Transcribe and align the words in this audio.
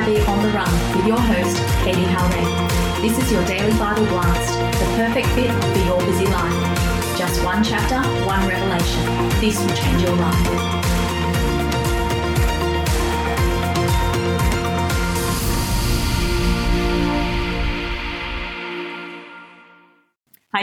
TYB 0.00 0.28
on 0.28 0.42
the 0.42 0.48
Run 0.48 0.96
with 0.96 1.06
your 1.06 1.20
host, 1.20 1.56
Katie 1.84 2.04
Halday. 2.04 3.02
This 3.02 3.18
is 3.18 3.30
your 3.32 3.44
daily 3.44 3.76
Bible 3.78 4.06
blast, 4.06 4.58
the 4.78 4.86
perfect 4.96 5.26
fit 5.28 5.50
for 5.50 5.78
your 5.84 5.98
busy 6.06 6.26
life. 6.26 7.18
Just 7.18 7.44
one 7.44 7.62
chapter, 7.62 8.00
one 8.24 8.46
revelation. 8.48 9.04
This 9.40 9.58
will 9.58 9.74
change 9.76 10.02
your 10.02 10.16
life. 10.16 10.79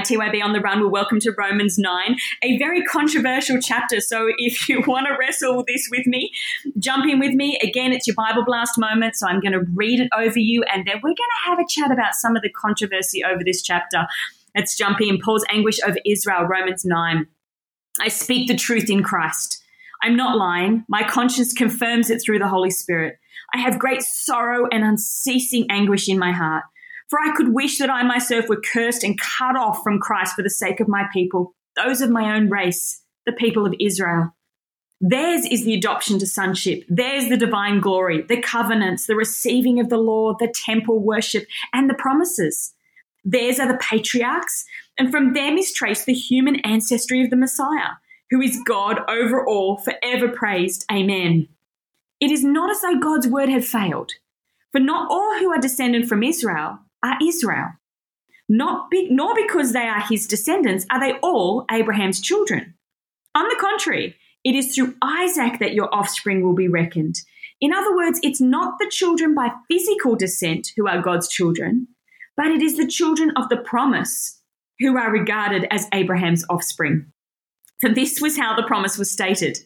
TYB 0.01 0.43
on 0.43 0.53
the 0.53 0.59
Run. 0.59 0.81
Well, 0.81 0.89
welcome 0.89 1.19
to 1.21 1.31
Romans 1.37 1.77
9, 1.77 2.15
a 2.43 2.57
very 2.57 2.83
controversial 2.83 3.59
chapter. 3.61 3.99
So, 3.99 4.27
if 4.37 4.67
you 4.69 4.81
want 4.87 5.07
to 5.07 5.15
wrestle 5.19 5.63
this 5.67 5.87
with 5.91 6.05
me, 6.07 6.31
jump 6.79 7.05
in 7.05 7.19
with 7.19 7.33
me. 7.33 7.57
Again, 7.61 7.93
it's 7.93 8.07
your 8.07 8.15
Bible 8.15 8.43
Blast 8.45 8.77
moment. 8.77 9.15
So, 9.15 9.27
I'm 9.27 9.39
going 9.39 9.53
to 9.53 9.65
read 9.73 9.99
it 9.99 10.09
over 10.17 10.39
you, 10.39 10.63
and 10.73 10.85
then 10.85 10.95
we're 10.97 11.09
going 11.09 11.15
to 11.15 11.49
have 11.49 11.59
a 11.59 11.65
chat 11.67 11.91
about 11.91 12.13
some 12.13 12.35
of 12.35 12.41
the 12.41 12.49
controversy 12.49 13.23
over 13.23 13.43
this 13.43 13.61
chapter. 13.61 14.07
Let's 14.55 14.75
jump 14.75 15.01
in. 15.01 15.19
Paul's 15.19 15.45
anguish 15.49 15.79
over 15.85 15.97
Israel, 16.05 16.43
Romans 16.45 16.83
9. 16.85 17.27
I 17.99 18.07
speak 18.07 18.47
the 18.47 18.55
truth 18.55 18.89
in 18.89 19.03
Christ. 19.03 19.63
I'm 20.01 20.15
not 20.15 20.37
lying. 20.37 20.85
My 20.87 21.03
conscience 21.03 21.53
confirms 21.53 22.09
it 22.09 22.21
through 22.23 22.39
the 22.39 22.47
Holy 22.47 22.69
Spirit. 22.69 23.17
I 23.53 23.59
have 23.59 23.79
great 23.79 24.03
sorrow 24.03 24.67
and 24.71 24.83
unceasing 24.83 25.65
anguish 25.69 26.09
in 26.09 26.19
my 26.19 26.31
heart. 26.31 26.63
For 27.09 27.19
I 27.19 27.33
could 27.35 27.53
wish 27.53 27.77
that 27.77 27.89
I 27.89 28.03
myself 28.03 28.49
were 28.49 28.61
cursed 28.61 29.03
and 29.03 29.19
cut 29.19 29.55
off 29.55 29.81
from 29.83 29.99
Christ 29.99 30.35
for 30.35 30.41
the 30.41 30.49
sake 30.49 30.79
of 30.79 30.87
my 30.87 31.05
people, 31.13 31.55
those 31.75 32.01
of 32.01 32.09
my 32.09 32.35
own 32.35 32.49
race, 32.49 33.01
the 33.25 33.31
people 33.31 33.65
of 33.65 33.73
Israel. 33.79 34.33
Theirs 34.99 35.45
is 35.45 35.63
the 35.63 35.75
adoption 35.75 36.17
to 36.19 36.25
sonship. 36.25 36.83
Theirs 36.89 37.29
the 37.29 37.37
divine 37.37 37.79
glory, 37.79 38.23
the 38.23 38.41
covenants, 38.41 39.05
the 39.05 39.15
receiving 39.15 39.79
of 39.79 39.89
the 39.89 39.97
law, 39.97 40.35
the 40.37 40.53
temple 40.65 40.99
worship, 40.99 41.45
and 41.71 41.89
the 41.89 41.93
promises. 41.93 42.73
Theirs 43.23 43.59
are 43.59 43.67
the 43.67 43.77
patriarchs, 43.77 44.65
and 44.97 45.11
from 45.11 45.33
them 45.33 45.57
is 45.57 45.71
traced 45.71 46.07
the 46.07 46.13
human 46.13 46.55
ancestry 46.61 47.23
of 47.23 47.29
the 47.29 47.35
Messiah, 47.35 47.91
who 48.31 48.41
is 48.41 48.61
God 48.65 48.99
over 49.07 49.45
all, 49.45 49.77
forever 49.77 50.29
praised. 50.29 50.83
Amen. 50.91 51.47
It 52.19 52.31
is 52.31 52.43
not 52.43 52.71
as 52.71 52.81
though 52.81 52.99
God's 52.99 53.27
word 53.27 53.49
had 53.49 53.65
failed. 53.65 54.11
For 54.71 54.79
not 54.79 55.09
all 55.11 55.37
who 55.37 55.51
are 55.51 55.59
descended 55.59 56.09
from 56.09 56.23
Israel 56.23 56.79
are 57.07 57.17
Israel. 57.25 57.69
Not 58.49 58.89
be, 58.89 59.07
nor 59.09 59.33
because 59.35 59.73
they 59.73 59.87
are 59.87 60.01
his 60.01 60.27
descendants 60.27 60.85
are 60.89 60.99
they 60.99 61.13
all 61.19 61.65
Abraham's 61.71 62.21
children. 62.21 62.75
On 63.35 63.47
the 63.47 63.57
contrary, 63.59 64.15
it 64.43 64.55
is 64.55 64.73
through 64.73 64.95
Isaac 65.01 65.59
that 65.59 65.73
your 65.73 65.93
offspring 65.93 66.43
will 66.43 66.55
be 66.55 66.67
reckoned. 66.67 67.15
In 67.59 67.73
other 67.73 67.95
words, 67.95 68.19
it's 68.23 68.39
not 68.39 68.75
the 68.79 68.89
children 68.89 69.33
by 69.33 69.51
physical 69.69 70.15
descent 70.15 70.69
who 70.77 70.87
are 70.87 71.01
God's 71.01 71.27
children, 71.27 71.87
but 72.35 72.47
it 72.47 72.61
is 72.61 72.77
the 72.77 72.87
children 72.87 73.31
of 73.35 73.49
the 73.49 73.57
promise 73.57 74.41
who 74.79 74.95
are 74.95 75.11
regarded 75.11 75.65
as 75.71 75.87
Abraham's 75.93 76.45
offspring. 76.49 77.11
For 77.81 77.89
this 77.89 78.21
was 78.21 78.37
how 78.37 78.55
the 78.55 78.67
promise 78.67 78.97
was 78.97 79.11
stated 79.11 79.57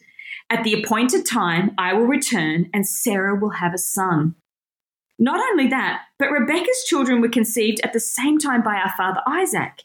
At 0.50 0.64
the 0.64 0.82
appointed 0.82 1.24
time, 1.24 1.72
I 1.78 1.94
will 1.94 2.06
return, 2.06 2.68
and 2.74 2.86
Sarah 2.86 3.38
will 3.38 3.50
have 3.50 3.74
a 3.74 3.78
son. 3.78 4.34
Not 5.22 5.38
only 5.52 5.68
that, 5.68 6.00
but 6.18 6.32
Rebekah's 6.32 6.82
children 6.84 7.20
were 7.20 7.28
conceived 7.28 7.80
at 7.84 7.92
the 7.92 8.00
same 8.00 8.38
time 8.38 8.60
by 8.60 8.74
our 8.74 8.92
father 8.96 9.20
Isaac. 9.24 9.84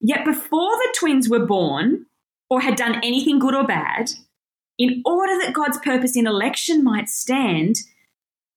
Yet 0.00 0.24
before 0.24 0.72
the 0.72 0.92
twins 0.98 1.28
were 1.28 1.46
born 1.46 2.06
or 2.50 2.60
had 2.60 2.74
done 2.74 2.96
anything 2.96 3.38
good 3.38 3.54
or 3.54 3.64
bad, 3.64 4.10
in 4.76 5.00
order 5.06 5.38
that 5.38 5.54
God's 5.54 5.78
purpose 5.78 6.16
in 6.16 6.26
election 6.26 6.82
might 6.82 7.08
stand, 7.08 7.76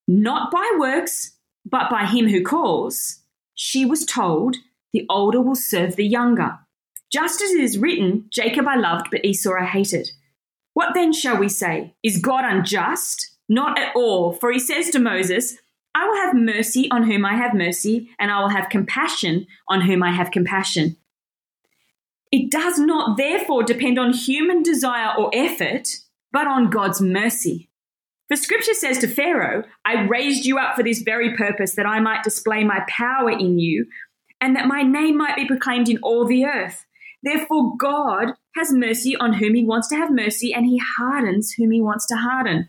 not 0.08 0.50
by 0.50 0.68
works, 0.76 1.36
but 1.64 1.88
by 1.88 2.04
him 2.04 2.26
who 2.26 2.42
calls, 2.42 3.20
she 3.54 3.84
was 3.84 4.04
told, 4.04 4.56
The 4.92 5.06
older 5.08 5.40
will 5.40 5.54
serve 5.54 5.94
the 5.94 6.04
younger. 6.04 6.58
Just 7.12 7.40
as 7.40 7.52
it 7.52 7.60
is 7.60 7.78
written, 7.78 8.26
Jacob 8.32 8.66
I 8.66 8.74
loved, 8.74 9.06
but 9.12 9.24
Esau 9.24 9.52
I 9.54 9.66
hated. 9.66 10.10
What 10.74 10.94
then 10.94 11.12
shall 11.12 11.36
we 11.36 11.48
say? 11.48 11.94
Is 12.02 12.18
God 12.18 12.44
unjust? 12.44 13.36
Not 13.48 13.78
at 13.78 13.94
all, 13.94 14.32
for 14.32 14.50
he 14.50 14.58
says 14.58 14.90
to 14.90 14.98
Moses, 14.98 15.58
I 15.98 16.06
will 16.06 16.16
have 16.16 16.34
mercy 16.34 16.88
on 16.92 17.02
whom 17.10 17.24
I 17.24 17.34
have 17.34 17.54
mercy, 17.54 18.10
and 18.20 18.30
I 18.30 18.40
will 18.40 18.50
have 18.50 18.68
compassion 18.68 19.48
on 19.68 19.80
whom 19.80 20.00
I 20.00 20.12
have 20.12 20.30
compassion. 20.30 20.96
It 22.30 22.52
does 22.52 22.78
not 22.78 23.16
therefore 23.16 23.64
depend 23.64 23.98
on 23.98 24.12
human 24.12 24.62
desire 24.62 25.12
or 25.18 25.30
effort, 25.34 25.88
but 26.30 26.46
on 26.46 26.70
God's 26.70 27.00
mercy. 27.00 27.68
For 28.28 28.36
scripture 28.36 28.74
says 28.74 28.98
to 28.98 29.08
Pharaoh, 29.08 29.64
I 29.84 30.06
raised 30.06 30.44
you 30.44 30.58
up 30.58 30.76
for 30.76 30.84
this 30.84 31.00
very 31.00 31.36
purpose, 31.36 31.74
that 31.74 31.86
I 31.86 31.98
might 31.98 32.22
display 32.22 32.62
my 32.62 32.84
power 32.88 33.30
in 33.30 33.58
you, 33.58 33.86
and 34.40 34.54
that 34.54 34.68
my 34.68 34.82
name 34.82 35.16
might 35.16 35.34
be 35.34 35.46
proclaimed 35.46 35.88
in 35.88 35.98
all 35.98 36.24
the 36.26 36.44
earth. 36.44 36.84
Therefore, 37.24 37.76
God 37.76 38.34
has 38.54 38.72
mercy 38.72 39.16
on 39.16 39.32
whom 39.32 39.54
he 39.56 39.64
wants 39.64 39.88
to 39.88 39.96
have 39.96 40.12
mercy, 40.12 40.54
and 40.54 40.64
he 40.64 40.80
hardens 40.96 41.54
whom 41.54 41.72
he 41.72 41.80
wants 41.80 42.06
to 42.06 42.16
harden. 42.16 42.68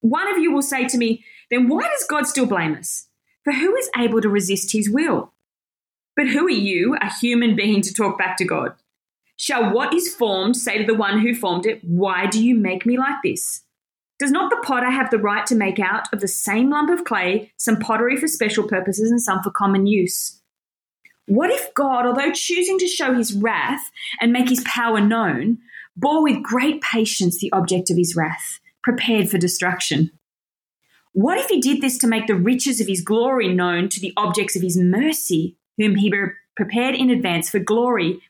One 0.00 0.26
of 0.26 0.38
you 0.38 0.50
will 0.52 0.62
say 0.62 0.88
to 0.88 0.98
me, 0.98 1.24
then 1.52 1.68
why 1.68 1.82
does 1.82 2.06
God 2.08 2.26
still 2.26 2.46
blame 2.46 2.74
us? 2.74 3.08
For 3.44 3.52
who 3.52 3.76
is 3.76 3.90
able 3.94 4.22
to 4.22 4.30
resist 4.30 4.72
his 4.72 4.90
will? 4.90 5.34
But 6.16 6.28
who 6.28 6.46
are 6.46 6.50
you, 6.50 6.96
a 6.98 7.12
human 7.12 7.54
being, 7.54 7.82
to 7.82 7.92
talk 7.92 8.16
back 8.16 8.38
to 8.38 8.46
God? 8.46 8.72
Shall 9.36 9.74
what 9.74 9.92
is 9.92 10.14
formed 10.14 10.56
say 10.56 10.78
to 10.78 10.84
the 10.84 10.98
one 10.98 11.20
who 11.20 11.34
formed 11.34 11.66
it, 11.66 11.80
Why 11.82 12.24
do 12.24 12.42
you 12.42 12.54
make 12.54 12.86
me 12.86 12.96
like 12.96 13.16
this? 13.22 13.64
Does 14.18 14.30
not 14.30 14.50
the 14.50 14.62
potter 14.64 14.90
have 14.90 15.10
the 15.10 15.18
right 15.18 15.44
to 15.46 15.54
make 15.54 15.78
out 15.78 16.10
of 16.10 16.20
the 16.20 16.28
same 16.28 16.70
lump 16.70 16.88
of 16.88 17.04
clay 17.04 17.52
some 17.58 17.76
pottery 17.76 18.16
for 18.16 18.28
special 18.28 18.66
purposes 18.66 19.10
and 19.10 19.20
some 19.20 19.42
for 19.42 19.50
common 19.50 19.86
use? 19.86 20.40
What 21.26 21.50
if 21.50 21.74
God, 21.74 22.06
although 22.06 22.32
choosing 22.32 22.78
to 22.78 22.86
show 22.86 23.12
his 23.12 23.34
wrath 23.34 23.90
and 24.22 24.32
make 24.32 24.48
his 24.48 24.64
power 24.64 25.00
known, 25.02 25.58
bore 25.96 26.22
with 26.22 26.42
great 26.42 26.80
patience 26.80 27.38
the 27.38 27.52
object 27.52 27.90
of 27.90 27.98
his 27.98 28.16
wrath, 28.16 28.58
prepared 28.82 29.28
for 29.28 29.36
destruction? 29.36 30.10
What 31.12 31.38
if 31.38 31.48
he 31.48 31.60
did 31.60 31.80
this 31.80 31.98
to 31.98 32.06
make 32.06 32.26
the 32.26 32.34
riches 32.34 32.80
of 32.80 32.86
his 32.86 33.02
glory 33.02 33.52
known 33.52 33.88
to 33.90 34.00
the 34.00 34.12
objects 34.16 34.56
of 34.56 34.62
his 34.62 34.78
mercy, 34.78 35.56
whom 35.76 35.96
he 35.96 36.12
prepared 36.56 36.94
in 36.94 37.10
advance 37.10 37.50
for 37.50 37.58
glory, 37.58 38.20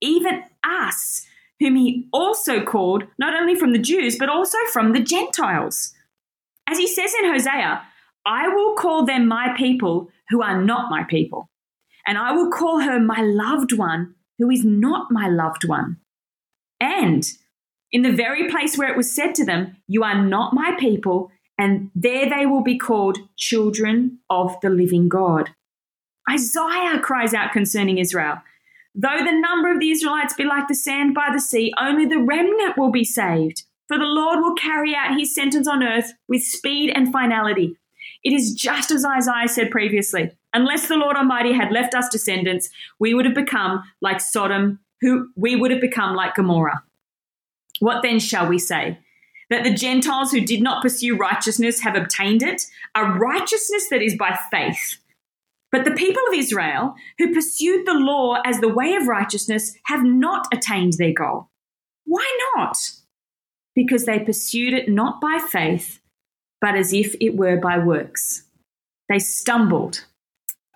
even 0.00 0.42
us, 0.64 1.24
whom 1.60 1.76
he 1.76 2.08
also 2.12 2.64
called 2.64 3.04
not 3.18 3.34
only 3.34 3.54
from 3.54 3.72
the 3.72 3.78
Jews, 3.78 4.16
but 4.18 4.28
also 4.28 4.58
from 4.72 4.92
the 4.92 5.00
Gentiles? 5.00 5.94
As 6.68 6.78
he 6.78 6.88
says 6.88 7.14
in 7.22 7.30
Hosea, 7.30 7.82
I 8.26 8.48
will 8.48 8.74
call 8.74 9.04
them 9.04 9.26
my 9.26 9.54
people 9.56 10.08
who 10.30 10.42
are 10.42 10.60
not 10.60 10.90
my 10.90 11.04
people, 11.04 11.48
and 12.06 12.18
I 12.18 12.32
will 12.32 12.50
call 12.50 12.80
her 12.80 12.98
my 12.98 13.20
loved 13.20 13.72
one 13.72 14.14
who 14.38 14.50
is 14.50 14.64
not 14.64 15.12
my 15.12 15.28
loved 15.28 15.68
one. 15.68 15.98
And 16.80 17.24
in 17.92 18.02
the 18.02 18.12
very 18.12 18.48
place 18.48 18.76
where 18.76 18.90
it 18.90 18.96
was 18.96 19.14
said 19.14 19.34
to 19.36 19.44
them, 19.44 19.76
You 19.86 20.02
are 20.02 20.20
not 20.20 20.54
my 20.54 20.74
people, 20.78 21.30
and 21.62 21.92
there 21.94 22.28
they 22.28 22.44
will 22.44 22.64
be 22.64 22.76
called 22.76 23.18
children 23.36 24.18
of 24.28 24.56
the 24.62 24.68
living 24.68 25.08
God. 25.08 25.50
Isaiah 26.28 26.98
cries 26.98 27.32
out 27.34 27.52
concerning 27.52 27.98
Israel 27.98 28.38
Though 28.96 29.24
the 29.24 29.40
number 29.40 29.72
of 29.72 29.78
the 29.78 29.90
Israelites 29.90 30.34
be 30.34 30.44
like 30.44 30.66
the 30.66 30.74
sand 30.74 31.14
by 31.14 31.28
the 31.32 31.40
sea, 31.40 31.72
only 31.80 32.04
the 32.04 32.18
remnant 32.18 32.76
will 32.76 32.90
be 32.90 33.04
saved. 33.04 33.62
For 33.86 33.96
the 33.96 34.04
Lord 34.04 34.40
will 34.40 34.54
carry 34.54 34.92
out 34.94 35.16
his 35.16 35.34
sentence 35.34 35.68
on 35.68 35.84
earth 35.84 36.12
with 36.28 36.42
speed 36.42 36.92
and 36.94 37.12
finality. 37.12 37.76
It 38.24 38.32
is 38.32 38.54
just 38.54 38.90
as 38.90 39.04
Isaiah 39.04 39.48
said 39.48 39.70
previously 39.70 40.32
unless 40.52 40.88
the 40.88 40.96
Lord 40.96 41.16
Almighty 41.16 41.52
had 41.52 41.72
left 41.72 41.94
us 41.94 42.08
descendants, 42.08 42.68
we 42.98 43.14
would 43.14 43.24
have 43.24 43.34
become 43.34 43.84
like 44.02 44.20
Sodom, 44.20 44.80
who 45.00 45.28
we 45.36 45.56
would 45.56 45.70
have 45.70 45.80
become 45.80 46.14
like 46.14 46.34
Gomorrah. 46.34 46.82
What 47.78 48.02
then 48.02 48.18
shall 48.18 48.48
we 48.48 48.58
say? 48.58 48.98
That 49.52 49.64
the 49.64 49.74
Gentiles 49.74 50.30
who 50.30 50.40
did 50.40 50.62
not 50.62 50.82
pursue 50.82 51.16
righteousness 51.16 51.80
have 51.80 51.94
obtained 51.94 52.42
it, 52.42 52.62
a 52.94 53.04
righteousness 53.04 53.88
that 53.90 54.02
is 54.02 54.16
by 54.16 54.38
faith. 54.50 54.98
But 55.70 55.84
the 55.84 55.92
people 55.92 56.22
of 56.28 56.34
Israel 56.34 56.94
who 57.18 57.32
pursued 57.32 57.86
the 57.86 57.94
law 57.94 58.40
as 58.44 58.60
the 58.60 58.72
way 58.72 58.94
of 58.94 59.06
righteousness 59.06 59.74
have 59.86 60.04
not 60.04 60.46
attained 60.52 60.94
their 60.94 61.12
goal. 61.12 61.48
Why 62.04 62.26
not? 62.54 62.76
Because 63.74 64.04
they 64.04 64.18
pursued 64.18 64.74
it 64.74 64.88
not 64.88 65.20
by 65.20 65.38
faith, 65.38 66.00
but 66.60 66.74
as 66.74 66.92
if 66.92 67.14
it 67.20 67.36
were 67.36 67.56
by 67.56 67.78
works. 67.78 68.44
They 69.08 69.18
stumbled 69.18 70.04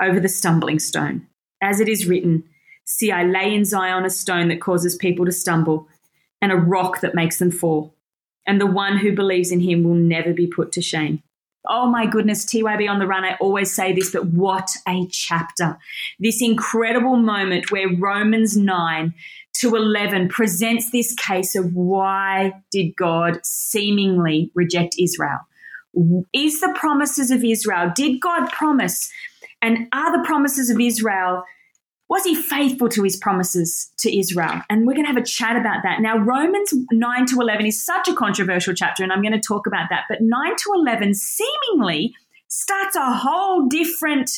over 0.00 0.18
the 0.18 0.28
stumbling 0.28 0.78
stone. 0.78 1.26
As 1.62 1.80
it 1.80 1.88
is 1.88 2.06
written, 2.06 2.44
See, 2.84 3.10
I 3.10 3.24
lay 3.24 3.52
in 3.52 3.64
Zion 3.64 4.04
a 4.04 4.10
stone 4.10 4.48
that 4.48 4.60
causes 4.60 4.94
people 4.94 5.26
to 5.26 5.32
stumble, 5.32 5.88
and 6.40 6.52
a 6.52 6.56
rock 6.56 7.00
that 7.00 7.16
makes 7.16 7.38
them 7.38 7.50
fall 7.50 7.95
and 8.46 8.60
the 8.60 8.66
one 8.66 8.98
who 8.98 9.14
believes 9.14 9.50
in 9.50 9.60
him 9.60 9.82
will 9.82 9.94
never 9.94 10.32
be 10.32 10.46
put 10.46 10.72
to 10.72 10.82
shame. 10.82 11.22
Oh 11.68 11.86
my 11.86 12.06
goodness, 12.06 12.44
TYB 12.44 12.88
on 12.88 13.00
the 13.00 13.06
run. 13.06 13.24
I 13.24 13.36
always 13.40 13.74
say 13.74 13.92
this, 13.92 14.12
but 14.12 14.26
what 14.26 14.70
a 14.86 15.06
chapter. 15.10 15.78
This 16.20 16.40
incredible 16.40 17.16
moment 17.16 17.72
where 17.72 17.88
Romans 17.98 18.56
9 18.56 19.12
to 19.60 19.74
11 19.74 20.28
presents 20.28 20.90
this 20.90 21.14
case 21.14 21.56
of 21.56 21.74
why 21.74 22.52
did 22.70 22.94
God 22.94 23.40
seemingly 23.44 24.50
reject 24.54 24.94
Israel? 24.98 25.40
is 26.34 26.60
the 26.60 26.74
promises 26.78 27.30
of 27.30 27.42
Israel, 27.42 27.90
did 27.94 28.20
God 28.20 28.50
promise? 28.50 29.10
And 29.62 29.88
are 29.92 30.16
the 30.16 30.26
promises 30.26 30.68
of 30.68 30.78
Israel 30.78 31.42
was 32.08 32.24
he 32.24 32.34
faithful 32.34 32.88
to 32.90 33.02
his 33.02 33.16
promises 33.16 33.90
to 33.98 34.16
Israel? 34.16 34.62
And 34.70 34.86
we're 34.86 34.94
going 34.94 35.06
to 35.06 35.12
have 35.12 35.20
a 35.20 35.26
chat 35.26 35.56
about 35.56 35.82
that. 35.82 36.00
Now, 36.00 36.18
Romans 36.18 36.72
9 36.92 37.26
to 37.26 37.40
11 37.40 37.66
is 37.66 37.84
such 37.84 38.08
a 38.08 38.14
controversial 38.14 38.74
chapter, 38.74 39.02
and 39.02 39.12
I'm 39.12 39.22
going 39.22 39.32
to 39.32 39.40
talk 39.40 39.66
about 39.66 39.88
that. 39.90 40.04
But 40.08 40.18
9 40.20 40.56
to 40.56 40.72
11 40.74 41.14
seemingly 41.14 42.14
starts 42.48 42.94
a 42.96 43.12
whole 43.12 43.66
different 43.66 44.30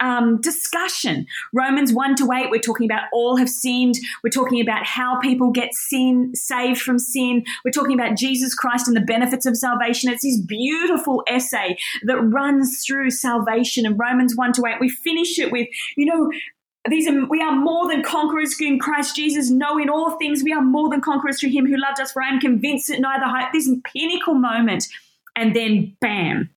um, 0.00 0.40
discussion. 0.40 1.26
Romans 1.52 1.92
1 1.92 2.16
to 2.16 2.30
8, 2.32 2.50
we're 2.50 2.60
talking 2.60 2.90
about 2.90 3.04
all 3.12 3.36
have 3.36 3.48
sinned. 3.48 3.94
We're 4.22 4.30
talking 4.30 4.60
about 4.60 4.84
how 4.84 5.18
people 5.20 5.50
get 5.50 5.72
sin, 5.72 6.32
saved 6.34 6.80
from 6.80 6.98
sin. 6.98 7.44
We're 7.64 7.70
talking 7.70 7.98
about 7.98 8.16
Jesus 8.16 8.54
Christ 8.54 8.88
and 8.88 8.96
the 8.96 9.00
benefits 9.00 9.46
of 9.46 9.56
salvation. 9.56 10.10
It's 10.10 10.22
this 10.22 10.40
beautiful 10.40 11.22
essay 11.28 11.78
that 12.04 12.20
runs 12.20 12.84
through 12.86 13.10
salvation. 13.10 13.86
And 13.86 13.98
Romans 13.98 14.34
1 14.36 14.52
to 14.54 14.66
8, 14.66 14.76
we 14.80 14.88
finish 14.88 15.38
it 15.38 15.50
with, 15.50 15.68
you 15.96 16.04
know, 16.04 16.30
these 16.88 17.08
are, 17.08 17.26
we 17.26 17.40
are 17.40 17.54
more 17.54 17.88
than 17.88 18.02
conquerors 18.02 18.60
in 18.60 18.78
Christ 18.78 19.16
Jesus. 19.16 19.50
knowing 19.50 19.88
all 19.88 20.18
things 20.18 20.42
we 20.42 20.52
are 20.52 20.62
more 20.62 20.88
than 20.88 21.00
conquerors 21.00 21.40
through 21.40 21.50
Him 21.50 21.66
who 21.66 21.76
loved 21.76 22.00
us. 22.00 22.12
For 22.12 22.22
I 22.22 22.28
am 22.28 22.40
convinced 22.40 22.88
that 22.88 23.00
neither 23.00 23.24
height, 23.24 23.50
this 23.52 23.70
pinnacle 23.84 24.34
moment, 24.34 24.86
and 25.34 25.54
then 25.54 25.96
bam, 26.00 26.50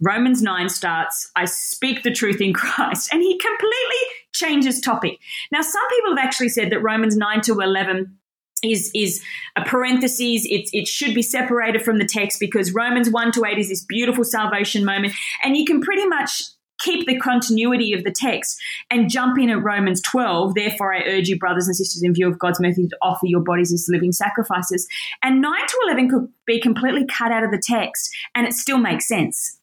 Romans 0.00 0.42
9 0.42 0.68
starts, 0.68 1.30
I 1.36 1.44
speak 1.44 2.02
the 2.02 2.10
truth 2.10 2.40
in 2.40 2.52
Christ. 2.52 3.12
And 3.12 3.22
he 3.22 3.38
completely 3.38 3.98
changes 4.32 4.80
topic. 4.80 5.18
Now, 5.50 5.62
some 5.62 5.88
people 5.90 6.16
have 6.16 6.24
actually 6.24 6.48
said 6.48 6.70
that 6.70 6.82
Romans 6.82 7.16
9 7.16 7.40
to 7.42 7.60
11 7.60 8.18
is 8.64 8.90
is 8.94 9.22
a 9.56 9.64
parenthesis. 9.64 10.46
It, 10.46 10.70
it 10.72 10.86
should 10.86 11.14
be 11.14 11.22
separated 11.22 11.82
from 11.82 11.98
the 11.98 12.04
text 12.04 12.38
because 12.38 12.72
Romans 12.72 13.10
1 13.10 13.32
to 13.32 13.44
8 13.44 13.58
is 13.58 13.68
this 13.68 13.84
beautiful 13.84 14.24
salvation 14.24 14.84
moment. 14.84 15.14
And 15.42 15.56
you 15.56 15.64
can 15.64 15.80
pretty 15.80 16.06
much 16.06 16.44
keep 16.82 17.06
the 17.06 17.18
continuity 17.18 17.92
of 17.92 18.04
the 18.04 18.10
text 18.10 18.60
and 18.90 19.10
jump 19.10 19.38
in 19.38 19.50
at 19.50 19.62
Romans 19.62 20.00
12. 20.02 20.54
Therefore, 20.54 20.94
I 20.94 21.02
urge 21.04 21.28
you, 21.28 21.38
brothers 21.38 21.66
and 21.66 21.76
sisters, 21.76 22.02
in 22.02 22.14
view 22.14 22.28
of 22.28 22.38
God's 22.38 22.60
mercy, 22.60 22.88
to 22.88 22.96
offer 23.00 23.26
your 23.26 23.40
bodies 23.40 23.72
as 23.72 23.86
living 23.88 24.12
sacrifices. 24.12 24.86
And 25.22 25.40
9 25.40 25.52
to 25.66 25.78
11 25.84 26.10
could 26.10 26.28
be 26.46 26.60
completely 26.60 27.06
cut 27.06 27.32
out 27.32 27.44
of 27.44 27.50
the 27.50 27.62
text 27.62 28.10
and 28.34 28.46
it 28.46 28.54
still 28.54 28.78
makes 28.78 29.06
sense. 29.06 29.58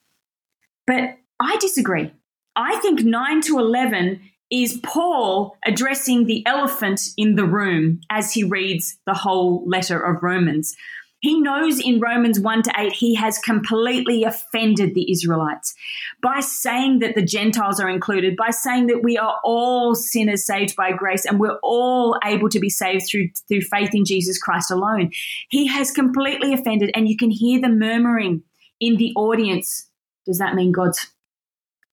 But 0.88 1.18
I 1.39 1.57
disagree. 1.57 2.12
I 2.56 2.77
think 2.80 3.01
9 3.04 3.42
to 3.42 3.60
11 3.60 4.21
is 4.50 4.80
Paul 4.81 5.56
addressing 5.66 6.25
the 6.25 6.45
elephant 6.45 7.01
in 7.18 7.36
the 7.36 7.45
room 7.45 8.01
as 8.10 8.33
he 8.33 8.44
reads 8.44 8.98
the 9.06 9.13
whole 9.13 9.68
letter 9.68 10.00
of 10.00 10.24
Romans. 10.24 10.75
He 11.21 11.39
knows 11.39 11.80
in 11.80 12.00
Romans 12.00 12.39
1 12.39 12.63
to 12.63 12.74
8 12.77 12.94
he 12.94 13.16
has 13.16 13.39
completely 13.39 14.24
offended 14.24 14.94
the 14.94 15.12
Israelites 15.12 15.75
by 16.21 16.39
saying 16.39 17.00
that 17.00 17.16
the 17.16 17.21
Gentiles 17.21 17.80
are 17.80 17.89
included, 17.89 18.38
by 18.38 18.51
saying 18.51 18.88
that 18.88 19.04
we 19.04 19.18
are 19.18 19.38
all 19.44 19.95
sinners 19.95 20.45
saved 20.45 20.75
by 20.75 20.94
grace 20.94 21.25
and 21.25 21.39
we're 21.39 21.60
all 21.62 22.18
able 22.24 22.48
to 22.50 22.60
be 22.60 22.69
saved 22.69 23.06
through, 23.10 23.30
through 23.48 23.62
faith 23.62 23.94
in 23.94 24.06
Jesus 24.06 24.38
Christ 24.38 24.71
alone. 24.71 25.12
He 25.50 25.68
has 25.68 25.92
completely 25.92 26.54
offended, 26.54 26.92
and 26.95 27.10
you 27.10 27.18
can 27.18 27.31
hear 27.31 27.60
the 27.60 27.69
murmuring 27.69 28.44
in 28.80 28.95
the 28.95 29.13
audience. 29.16 29.89
Does 30.25 30.38
that 30.38 30.56
mean 30.56 30.71
God's 30.71 31.06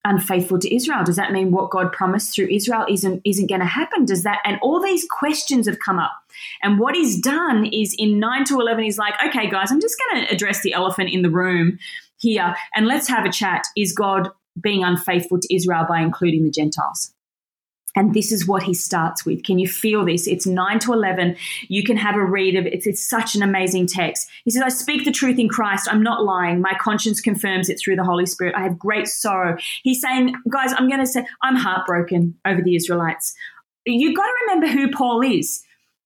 unfaithful 0.07 0.59
to 0.59 0.75
Israel? 0.75 1.03
Does 1.03 1.17
that 1.17 1.31
mean 1.31 1.51
what 1.51 1.69
God 1.69 1.91
promised 1.91 2.33
through 2.33 2.47
Israel 2.49 2.85
isn't 2.89 3.21
isn't 3.25 3.47
going 3.47 3.61
to 3.61 3.67
happen? 3.67 4.05
Does 4.05 4.23
that 4.23 4.39
and 4.45 4.57
all 4.61 4.81
these 4.81 5.05
questions 5.09 5.67
have 5.67 5.79
come 5.79 5.99
up. 5.99 6.11
And 6.61 6.79
what 6.79 6.95
he's 6.95 7.19
done 7.19 7.65
is 7.65 7.95
in 7.97 8.19
9 8.19 8.45
to 8.45 8.59
11 8.59 8.83
he's 8.83 8.97
like, 8.97 9.15
"Okay 9.27 9.49
guys, 9.49 9.71
I'm 9.71 9.81
just 9.81 9.97
going 9.99 10.25
to 10.25 10.33
address 10.33 10.61
the 10.61 10.73
elephant 10.73 11.09
in 11.09 11.21
the 11.21 11.29
room 11.29 11.79
here 12.19 12.55
and 12.75 12.87
let's 12.87 13.07
have 13.07 13.25
a 13.25 13.31
chat. 13.31 13.65
Is 13.75 13.93
God 13.93 14.29
being 14.59 14.83
unfaithful 14.83 15.39
to 15.39 15.55
Israel 15.55 15.85
by 15.87 16.01
including 16.01 16.43
the 16.43 16.51
Gentiles?" 16.51 17.13
And 17.95 18.13
this 18.13 18.31
is 18.31 18.45
what 18.45 18.63
he 18.63 18.73
starts 18.73 19.25
with. 19.25 19.43
Can 19.43 19.57
you 19.57 19.67
feel 19.67 20.05
this? 20.05 20.27
It's 20.27 20.45
9 20.45 20.79
to 20.79 20.93
11. 20.93 21.35
You 21.67 21.83
can 21.83 21.97
have 21.97 22.15
a 22.15 22.23
read 22.23 22.55
of 22.55 22.65
it. 22.65 22.73
It's, 22.73 22.85
it's 22.85 23.07
such 23.07 23.33
an 23.33 23.41
amazing 23.41 23.87
text. 23.87 24.27
He 24.43 24.51
says, 24.51 24.61
I 24.61 24.69
speak 24.69 25.03
the 25.03 25.11
truth 25.11 25.39
in 25.39 25.49
Christ. 25.49 25.87
I'm 25.91 26.03
not 26.03 26.23
lying. 26.23 26.61
My 26.61 26.73
conscience 26.79 27.21
confirms 27.21 27.69
it 27.69 27.79
through 27.79 27.95
the 27.95 28.03
Holy 28.03 28.27
Spirit. 28.27 28.55
I 28.55 28.61
have 28.61 28.77
great 28.77 29.07
sorrow. 29.07 29.57
He's 29.81 30.01
saying, 30.01 30.35
guys, 30.51 30.73
I'm 30.77 30.87
going 30.87 30.99
to 30.99 31.07
say, 31.07 31.25
I'm 31.41 31.55
heartbroken 31.55 32.35
over 32.45 32.61
the 32.61 32.75
Israelites. 32.75 33.33
You've 33.85 34.15
got 34.15 34.25
to 34.25 34.33
remember 34.41 34.67
who 34.67 34.91
Paul 34.91 35.21
is. 35.21 35.63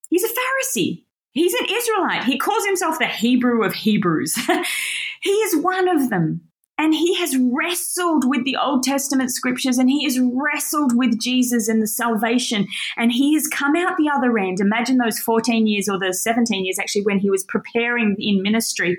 He's 0.09 0.23
a 0.23 0.27
Pharisee. 0.27 1.03
He's 1.31 1.53
an 1.53 1.65
Israelite. 1.69 2.25
He 2.25 2.37
calls 2.37 2.65
himself 2.65 2.99
the 2.99 3.07
Hebrew 3.07 3.63
of 3.63 3.73
Hebrews. 3.73 4.35
he 5.21 5.29
is 5.29 5.63
one 5.63 5.87
of 5.87 6.09
them. 6.09 6.41
And 6.81 6.95
he 6.95 7.13
has 7.13 7.37
wrestled 7.37 8.27
with 8.27 8.43
the 8.43 8.57
Old 8.57 8.81
Testament 8.81 9.29
scriptures 9.29 9.77
and 9.77 9.87
he 9.87 10.03
has 10.03 10.19
wrestled 10.19 10.97
with 10.97 11.21
Jesus 11.21 11.67
and 11.67 11.79
the 11.79 11.85
salvation. 11.85 12.67
And 12.97 13.11
he 13.11 13.35
has 13.35 13.47
come 13.47 13.75
out 13.75 13.97
the 13.97 14.09
other 14.09 14.35
end. 14.39 14.59
Imagine 14.59 14.97
those 14.97 15.19
14 15.19 15.67
years 15.67 15.87
or 15.87 15.99
the 15.99 16.11
17 16.11 16.65
years 16.65 16.79
actually 16.79 17.03
when 17.03 17.19
he 17.19 17.29
was 17.29 17.43
preparing 17.43 18.15
in 18.17 18.41
ministry. 18.41 18.97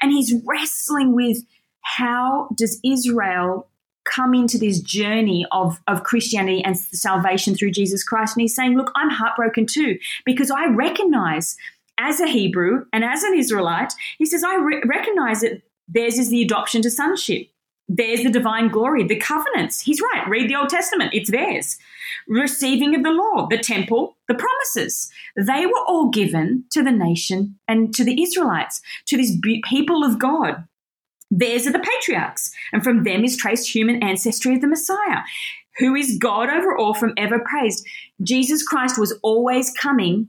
And 0.00 0.12
he's 0.12 0.32
wrestling 0.46 1.12
with 1.12 1.38
how 1.80 2.50
does 2.56 2.78
Israel 2.84 3.68
come 4.04 4.32
into 4.32 4.56
this 4.56 4.78
journey 4.78 5.44
of, 5.50 5.80
of 5.88 6.04
Christianity 6.04 6.62
and 6.62 6.78
salvation 6.78 7.56
through 7.56 7.72
Jesus 7.72 8.04
Christ. 8.04 8.36
And 8.36 8.42
he's 8.42 8.54
saying, 8.54 8.76
Look, 8.76 8.92
I'm 8.94 9.10
heartbroken 9.10 9.66
too, 9.66 9.98
because 10.24 10.52
I 10.52 10.66
recognize 10.66 11.56
as 11.98 12.20
a 12.20 12.28
Hebrew 12.28 12.86
and 12.92 13.02
as 13.02 13.24
an 13.24 13.34
Israelite, 13.34 13.92
he 14.18 14.26
says, 14.26 14.44
I 14.44 14.54
re- 14.54 14.82
recognize 14.86 15.40
that 15.40 15.62
Theirs 15.88 16.18
is 16.18 16.30
the 16.30 16.42
adoption 16.42 16.82
to 16.82 16.90
sonship. 16.90 17.48
There's 17.88 18.22
the 18.22 18.30
divine 18.30 18.68
glory, 18.68 19.04
the 19.04 19.16
covenants. 19.16 19.80
He's 19.80 20.00
right. 20.00 20.26
Read 20.28 20.48
the 20.48 20.56
Old 20.56 20.70
Testament. 20.70 21.12
It's 21.12 21.30
theirs. 21.30 21.76
Receiving 22.26 22.94
of 22.94 23.02
the 23.02 23.10
law, 23.10 23.46
the 23.48 23.58
temple, 23.58 24.16
the 24.26 24.34
promises. 24.34 25.10
They 25.36 25.66
were 25.66 25.84
all 25.86 26.08
given 26.08 26.64
to 26.70 26.82
the 26.82 26.90
nation 26.90 27.58
and 27.68 27.94
to 27.94 28.04
the 28.04 28.22
Israelites, 28.22 28.80
to 29.08 29.18
this 29.18 29.36
people 29.64 30.02
of 30.02 30.18
God. 30.18 30.66
Theirs 31.30 31.66
are 31.66 31.72
the 31.72 31.78
patriarchs, 31.80 32.52
and 32.72 32.82
from 32.82 33.04
them 33.04 33.24
is 33.24 33.36
traced 33.36 33.74
human 33.74 34.02
ancestry 34.02 34.54
of 34.54 34.60
the 34.60 34.66
Messiah, 34.66 35.22
who 35.78 35.94
is 35.94 36.18
God 36.18 36.48
over 36.48 36.76
all 36.76 36.94
from 36.94 37.12
ever 37.16 37.40
praised. 37.40 37.86
Jesus 38.22 38.62
Christ 38.62 38.98
was 38.98 39.18
always 39.22 39.72
coming 39.72 40.28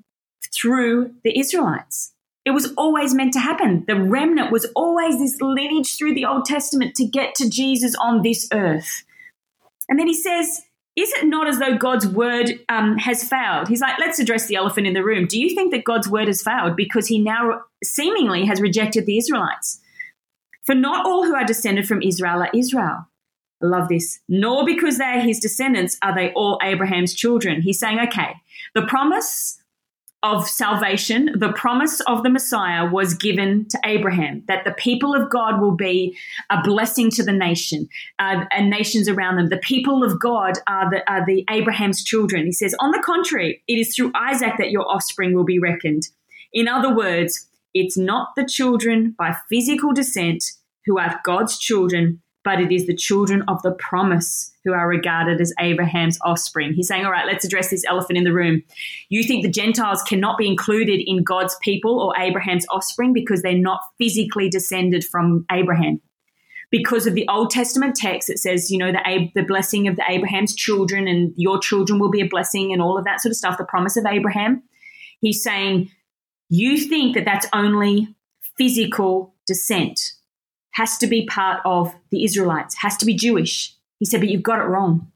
through 0.53 1.13
the 1.23 1.37
Israelites. 1.39 2.14
It 2.45 2.51
was 2.51 2.73
always 2.77 3.13
meant 3.13 3.33
to 3.33 3.39
happen. 3.39 3.83
The 3.87 3.99
remnant 3.99 4.51
was 4.51 4.67
always 4.75 5.17
this 5.17 5.41
lineage 5.41 5.97
through 5.97 6.13
the 6.13 6.25
Old 6.25 6.45
Testament 6.45 6.93
to 6.95 7.05
get 7.05 7.33
to 7.35 7.49
Jesus 7.49 7.95
on 7.95 8.21
this 8.21 8.47
earth. 8.53 9.03
And 9.89 9.99
then 9.99 10.07
he 10.07 10.13
says, 10.13 10.61
Is 10.95 11.11
it 11.13 11.25
not 11.25 11.47
as 11.47 11.57
though 11.57 11.75
God's 11.75 12.07
word 12.07 12.59
um, 12.69 12.97
has 12.97 13.27
failed? 13.27 13.67
He's 13.67 13.81
like, 13.81 13.97
Let's 13.99 14.19
address 14.19 14.45
the 14.47 14.55
elephant 14.55 14.85
in 14.85 14.93
the 14.93 15.03
room. 15.03 15.25
Do 15.25 15.39
you 15.39 15.55
think 15.55 15.71
that 15.71 15.83
God's 15.83 16.07
word 16.07 16.27
has 16.27 16.43
failed 16.43 16.75
because 16.75 17.07
he 17.07 17.17
now 17.17 17.63
seemingly 17.83 18.45
has 18.45 18.61
rejected 18.61 19.07
the 19.07 19.17
Israelites? 19.17 19.81
For 20.63 20.75
not 20.75 21.05
all 21.05 21.25
who 21.25 21.35
are 21.35 21.45
descended 21.45 21.87
from 21.87 22.01
Israel 22.01 22.41
are 22.41 22.49
Israel. 22.53 23.07
I 23.61 23.65
love 23.65 23.87
this. 23.87 24.19
Nor 24.27 24.65
because 24.65 24.97
they 24.97 25.05
are 25.05 25.19
his 25.19 25.39
descendants 25.39 25.97
are 26.01 26.13
they 26.13 26.31
all 26.33 26.59
Abraham's 26.63 27.13
children. 27.13 27.61
He's 27.61 27.79
saying, 27.79 27.99
okay, 27.99 28.35
the 28.73 28.85
promise 28.85 29.61
of 30.25 30.49
salvation, 30.49 31.29
the 31.37 31.53
promise 31.53 31.99
of 32.01 32.23
the 32.23 32.31
Messiah 32.31 32.89
was 32.89 33.13
given 33.13 33.67
to 33.69 33.79
Abraham 33.85 34.43
that 34.47 34.65
the 34.65 34.71
people 34.71 35.13
of 35.13 35.29
God 35.29 35.61
will 35.61 35.75
be 35.75 36.17
a 36.49 36.63
blessing 36.63 37.11
to 37.11 37.23
the 37.23 37.31
nation 37.31 37.87
uh, 38.17 38.45
and 38.51 38.71
nations 38.71 39.07
around 39.07 39.35
them. 39.35 39.49
The 39.49 39.57
people 39.57 40.03
of 40.03 40.19
God 40.19 40.53
are 40.67 40.89
the, 40.89 41.07
are 41.07 41.23
the 41.23 41.45
Abraham's 41.51 42.03
children. 42.03 42.47
He 42.47 42.53
says, 42.53 42.75
on 42.79 42.89
the 42.89 43.03
contrary, 43.05 43.61
it 43.67 43.75
is 43.77 43.95
through 43.95 44.13
Isaac 44.15 44.53
that 44.57 44.71
your 44.71 44.89
offspring 44.89 45.35
will 45.35 45.45
be 45.45 45.59
reckoned. 45.59 46.07
In 46.51 46.67
other 46.67 46.93
words, 46.93 47.47
it's 47.75 47.97
not 47.97 48.29
the 48.35 48.45
children 48.45 49.13
by 49.19 49.35
physical 49.47 49.93
descent 49.93 50.43
who 50.87 50.97
are 50.97 51.21
God's 51.23 51.59
children, 51.59 52.23
but 52.43 52.59
it 52.59 52.71
is 52.71 52.87
the 52.87 52.95
children 52.95 53.43
of 53.47 53.61
the 53.61 53.73
promise 53.73 54.51
who 54.65 54.73
are 54.73 54.87
regarded 54.87 55.39
as 55.39 55.53
Abraham's 55.59 56.17
offspring. 56.23 56.73
He's 56.73 56.87
saying, 56.87 57.05
all 57.05 57.11
right, 57.11 57.27
let's 57.27 57.45
address 57.45 57.69
this 57.69 57.85
elephant 57.87 58.17
in 58.17 58.23
the 58.23 58.33
room. 58.33 58.63
You 59.09 59.23
think 59.23 59.43
the 59.43 59.51
Gentiles 59.51 60.01
cannot 60.01 60.37
be 60.37 60.47
included 60.47 61.01
in 61.05 61.23
God's 61.23 61.55
people 61.61 61.99
or 62.01 62.19
Abraham's 62.19 62.65
offspring 62.69 63.13
because 63.13 63.41
they're 63.41 63.57
not 63.57 63.81
physically 63.99 64.49
descended 64.49 65.05
from 65.05 65.45
Abraham. 65.51 66.01
Because 66.71 67.05
of 67.05 67.13
the 67.13 67.27
Old 67.29 67.51
Testament 67.51 67.95
text, 67.95 68.29
it 68.29 68.39
says, 68.39 68.71
you 68.71 68.79
know, 68.79 68.91
the, 68.91 69.31
the 69.35 69.43
blessing 69.43 69.87
of 69.87 69.95
the 69.95 70.03
Abraham's 70.09 70.55
children 70.55 71.07
and 71.07 71.31
your 71.37 71.59
children 71.59 71.99
will 71.99 72.09
be 72.09 72.21
a 72.21 72.27
blessing 72.27 72.73
and 72.73 72.81
all 72.81 72.97
of 72.97 73.05
that 73.05 73.21
sort 73.21 73.31
of 73.31 73.37
stuff, 73.37 73.57
the 73.57 73.63
promise 73.63 73.95
of 73.95 74.05
Abraham. 74.05 74.63
He's 75.21 75.43
saying, 75.43 75.91
you 76.49 76.77
think 76.77 77.15
that 77.15 77.23
that's 77.23 77.47
only 77.53 78.15
physical 78.57 79.35
descent 79.45 79.99
has 80.71 80.97
to 80.97 81.07
be 81.07 81.25
part 81.25 81.61
of 81.65 81.93
the 82.11 82.23
Israelites, 82.23 82.75
has 82.81 82.97
to 82.97 83.05
be 83.05 83.13
Jewish. 83.13 83.74
He 83.99 84.05
said, 84.05 84.19
but 84.19 84.29
you've 84.29 84.43
got 84.43 84.59
it 84.59 84.63
wrong. 84.63 85.11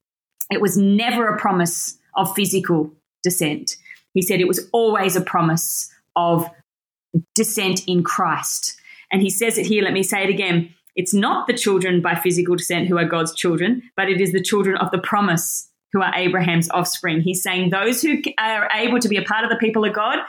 It 0.52 0.62
was 0.62 0.78
never 0.78 1.28
a 1.28 1.40
promise 1.40 1.98
of 2.16 2.34
physical 2.36 2.92
descent. 3.24 3.76
He 4.14 4.22
said 4.22 4.40
it 4.40 4.48
was 4.48 4.68
always 4.72 5.16
a 5.16 5.22
promise 5.22 5.94
of 6.16 6.50
descent 7.36 7.88
in 7.88 8.04
Christ. 8.04 8.80
And 9.12 9.22
he 9.22 9.30
says 9.30 9.58
it 9.58 9.66
here, 9.66 9.84
let 9.84 9.94
me 9.94 10.04
say 10.04 10.24
it 10.24 10.30
again. 10.30 10.74
It's 10.96 11.14
not 11.14 11.48
the 11.48 11.54
children 11.54 12.02
by 12.02 12.16
physical 12.16 12.56
descent 12.56 12.88
who 12.88 12.98
are 12.98 13.06
God's 13.06 13.34
children, 13.34 13.84
but 13.96 14.10
it 14.10 14.20
is 14.20 14.32
the 14.32 14.42
children 14.42 14.76
of 14.78 14.92
the 14.92 14.98
promise 14.98 15.70
who 15.94 16.02
are 16.02 16.14
Abraham's 16.16 16.70
offspring. 16.72 17.22
He's 17.22 17.42
saying 17.42 17.70
those 17.70 18.02
who 18.02 18.22
are 18.38 18.70
able 18.74 19.00
to 19.00 19.08
be 19.08 19.18
a 19.18 19.24
part 19.24 19.44
of 19.44 19.50
the 19.50 19.56
people 19.56 19.86
of 19.86 19.94
God 19.94 20.20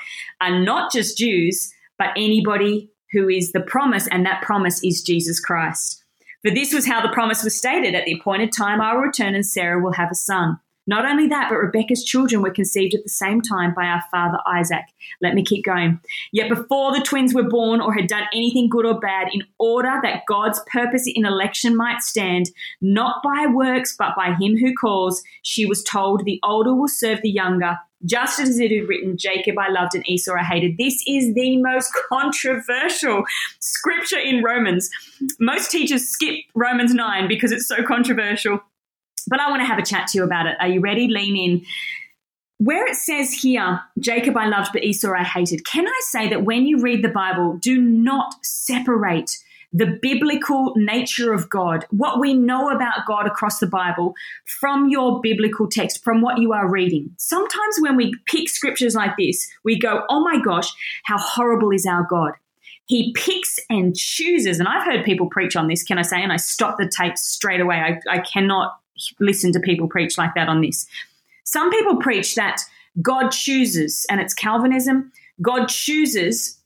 are 0.40 0.59
not 0.59 0.92
just 0.92 1.19
Jews, 1.19 1.73
but 1.99 2.11
anybody 2.16 2.90
who 3.12 3.28
is 3.28 3.52
the 3.52 3.61
promise, 3.61 4.07
and 4.09 4.25
that 4.25 4.42
promise 4.42 4.83
is 4.85 5.02
Jesus 5.02 5.40
Christ. 5.40 6.00
For 6.42 6.50
this 6.50 6.73
was 6.73 6.87
how 6.87 7.02
the 7.02 7.12
promise 7.12 7.44
was 7.44 7.56
stated 7.56 7.94
at 7.94 8.06
the 8.06 8.14
appointed 8.14 8.52
time 8.52 8.80
I 8.80 8.94
will 8.94 9.02
return 9.02 9.35
and 9.35 9.44
Sarah 9.44 9.82
will 9.82 9.92
have 9.92 10.11
a 10.11 10.14
son. 10.14 10.59
Not 10.87 11.04
only 11.04 11.28
that, 11.28 11.49
but 11.50 11.59
Rebecca's 11.59 12.02
children 12.02 12.40
were 12.42 12.50
conceived 12.50 12.94
at 12.94 13.04
the 13.04 13.11
same 13.11 13.42
time 13.42 13.75
by 13.75 13.85
our 13.85 14.02
father 14.11 14.38
Isaac. 14.47 14.85
Let 15.20 15.35
me 15.35 15.44
keep 15.44 15.64
going. 15.64 16.00
Yet 16.32 16.49
before 16.49 16.92
the 16.92 17.04
twins 17.04 17.35
were 17.35 17.49
born 17.49 17.80
or 17.80 17.92
had 17.92 18.06
done 18.06 18.25
anything 18.35 18.68
good 18.68 18.87
or 18.87 18.99
bad, 18.99 19.28
in 19.32 19.44
order 19.59 20.00
that 20.02 20.23
God's 20.26 20.61
purpose 20.73 21.04
in 21.06 21.26
election 21.26 21.76
might 21.76 22.00
stand, 22.00 22.50
not 22.80 23.23
by 23.23 23.47
works, 23.47 23.94
but 23.97 24.16
by 24.16 24.35
him 24.40 24.56
who 24.56 24.75
calls, 24.75 25.23
she 25.42 25.66
was 25.66 25.85
told, 25.85 26.25
The 26.25 26.40
older 26.42 26.75
will 26.75 26.88
serve 26.88 27.20
the 27.23 27.30
younger 27.30 27.78
just 28.04 28.40
as 28.40 28.59
it 28.59 28.71
had 28.71 28.88
written, 28.88 29.16
Jacob 29.16 29.59
I 29.59 29.69
loved 29.69 29.95
and 29.95 30.09
Esau 30.09 30.35
I 30.35 30.42
hated. 30.42 30.78
This 30.78 31.02
is 31.07 31.35
the 31.35 31.59
most 31.59 31.92
controversial 32.09 33.25
scripture 33.61 34.19
in 34.19 34.42
Romans. 34.42 34.90
Most 35.38 35.71
teachers 35.71 36.09
skip 36.09 36.37
Romans 36.54 36.95
9 36.95 37.28
because 37.28 37.52
it's 37.52 37.69
so 37.69 37.83
controversial. 37.83 38.61
But 39.28 39.40
I 39.40 39.50
want 39.50 39.61
to 39.61 39.66
have 39.66 39.78
a 39.78 39.85
chat 39.85 40.09
to 40.09 40.19
you 40.19 40.25
about 40.25 40.47
it. 40.47 40.57
Are 40.61 40.69
you 40.69 40.80
ready? 40.80 41.09
Lean 41.09 41.37
in. 41.37 41.66
Where 42.59 42.87
it 42.87 42.97
says 42.97 43.33
here, 43.33 43.80
Jacob 43.99 44.37
I 44.37 44.47
loved, 44.47 44.71
but 44.73 44.85
Esau 44.85 45.12
I 45.12 45.25
hated, 45.25 45.64
can 45.64 45.87
I 45.87 46.00
say 46.04 46.28
that 46.28 46.45
when 46.45 46.66
you 46.66 46.80
read 46.80 47.02
the 47.02 47.09
Bible, 47.09 47.59
do 47.61 47.80
not 47.80 48.35
separate 48.42 49.30
the 49.73 49.99
biblical 50.03 50.73
nature 50.77 51.33
of 51.33 51.49
God, 51.49 51.87
what 51.91 52.19
we 52.19 52.35
know 52.35 52.71
about 52.71 53.07
God 53.07 53.27
across 53.27 53.61
the 53.61 53.67
Bible 53.67 54.15
from 54.45 54.89
your 54.89 55.21
biblical 55.21 55.69
text, 55.69 56.03
from 56.03 56.21
what 56.23 56.39
you 56.39 56.53
are 56.53 56.69
reading. 56.69 57.11
Sometimes 57.19 57.77
when 57.79 57.97
we 57.97 58.12
pick 58.27 58.49
scriptures 58.49 58.95
like 58.95 59.17
this, 59.17 59.49
we 59.65 59.79
go, 59.79 60.03
oh 60.09 60.25
my 60.25 60.41
gosh, 60.43 60.73
how 61.05 61.19
horrible 61.19 61.71
is 61.71 61.87
our 61.87 62.05
God. 62.09 62.33
He 62.87 63.12
picks 63.12 63.61
and 63.69 63.95
chooses, 63.97 64.59
and 64.59 64.67
I've 64.67 64.85
heard 64.85 65.05
people 65.05 65.29
preach 65.29 65.55
on 65.55 65.69
this, 65.69 65.85
can 65.85 65.99
I 65.99 66.03
say? 66.03 66.21
And 66.21 66.33
I 66.33 66.37
stop 66.37 66.77
the 66.77 66.89
tape 66.89 67.17
straight 67.17 67.61
away. 67.61 67.77
I, 67.77 68.00
I 68.11 68.19
cannot 68.19 68.77
listen 69.21 69.53
to 69.53 69.61
people 69.61 69.87
preach 69.87 70.19
like 70.19 70.35
that 70.35 70.49
on 70.49 70.61
this. 70.61 70.89
Some 71.45 71.71
people 71.71 71.97
preach 71.99 72.35
that 72.35 72.62
God 73.00 73.31
chooses, 73.31 74.05
and 74.11 74.21
it's 74.21 74.35
Calvinism. 74.35 75.12
God 75.41 75.69
chooses 75.69 76.59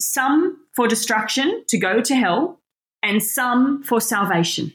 some 0.00 0.56
for 0.76 0.86
destruction 0.86 1.64
to 1.68 1.78
go 1.78 2.00
to 2.02 2.14
hell, 2.14 2.60
and 3.02 3.22
some 3.22 3.82
for 3.82 4.00
salvation. 4.00 4.72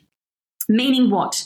Meaning 0.67 1.09
what? 1.09 1.45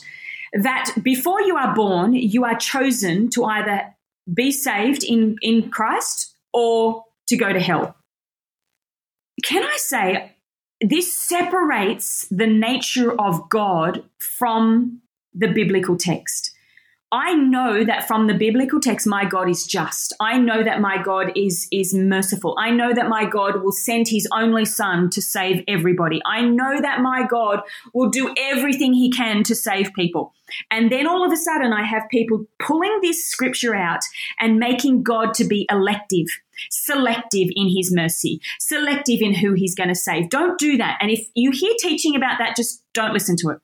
That 0.52 0.94
before 1.02 1.42
you 1.42 1.56
are 1.56 1.74
born, 1.74 2.14
you 2.14 2.44
are 2.44 2.56
chosen 2.56 3.28
to 3.30 3.44
either 3.44 3.94
be 4.32 4.50
saved 4.50 5.04
in, 5.04 5.36
in 5.42 5.70
Christ 5.70 6.34
or 6.52 7.04
to 7.28 7.36
go 7.36 7.52
to 7.52 7.60
hell. 7.60 7.96
Can 9.44 9.62
I 9.62 9.76
say 9.76 10.32
this 10.80 11.12
separates 11.12 12.26
the 12.30 12.46
nature 12.46 13.12
of 13.20 13.48
God 13.50 14.04
from 14.18 15.02
the 15.34 15.48
biblical 15.48 15.96
text? 15.96 16.55
I 17.12 17.34
know 17.34 17.84
that 17.84 18.08
from 18.08 18.26
the 18.26 18.34
biblical 18.34 18.80
text, 18.80 19.06
my 19.06 19.24
God 19.24 19.48
is 19.48 19.64
just. 19.64 20.12
I 20.18 20.38
know 20.38 20.64
that 20.64 20.80
my 20.80 21.00
God 21.00 21.30
is, 21.36 21.68
is 21.70 21.94
merciful. 21.94 22.56
I 22.58 22.70
know 22.70 22.92
that 22.92 23.08
my 23.08 23.24
God 23.24 23.62
will 23.62 23.70
send 23.70 24.08
his 24.08 24.26
only 24.32 24.64
son 24.64 25.10
to 25.10 25.22
save 25.22 25.62
everybody. 25.68 26.20
I 26.26 26.42
know 26.42 26.80
that 26.80 27.00
my 27.00 27.24
God 27.24 27.60
will 27.94 28.10
do 28.10 28.34
everything 28.36 28.92
he 28.92 29.12
can 29.12 29.44
to 29.44 29.54
save 29.54 29.94
people. 29.94 30.34
And 30.68 30.90
then 30.90 31.06
all 31.06 31.24
of 31.24 31.32
a 31.32 31.36
sudden, 31.36 31.72
I 31.72 31.84
have 31.84 32.08
people 32.10 32.44
pulling 32.58 32.98
this 33.02 33.24
scripture 33.24 33.76
out 33.76 34.00
and 34.40 34.58
making 34.58 35.04
God 35.04 35.32
to 35.34 35.44
be 35.44 35.64
elective, 35.70 36.26
selective 36.70 37.48
in 37.54 37.68
his 37.68 37.92
mercy, 37.94 38.40
selective 38.58 39.20
in 39.22 39.32
who 39.32 39.52
he's 39.52 39.76
going 39.76 39.90
to 39.90 39.94
save. 39.94 40.28
Don't 40.28 40.58
do 40.58 40.76
that. 40.78 40.98
And 41.00 41.12
if 41.12 41.24
you 41.36 41.52
hear 41.52 41.74
teaching 41.78 42.16
about 42.16 42.38
that, 42.40 42.56
just 42.56 42.82
don't 42.92 43.12
listen 43.12 43.36
to 43.42 43.50
it. 43.50 43.58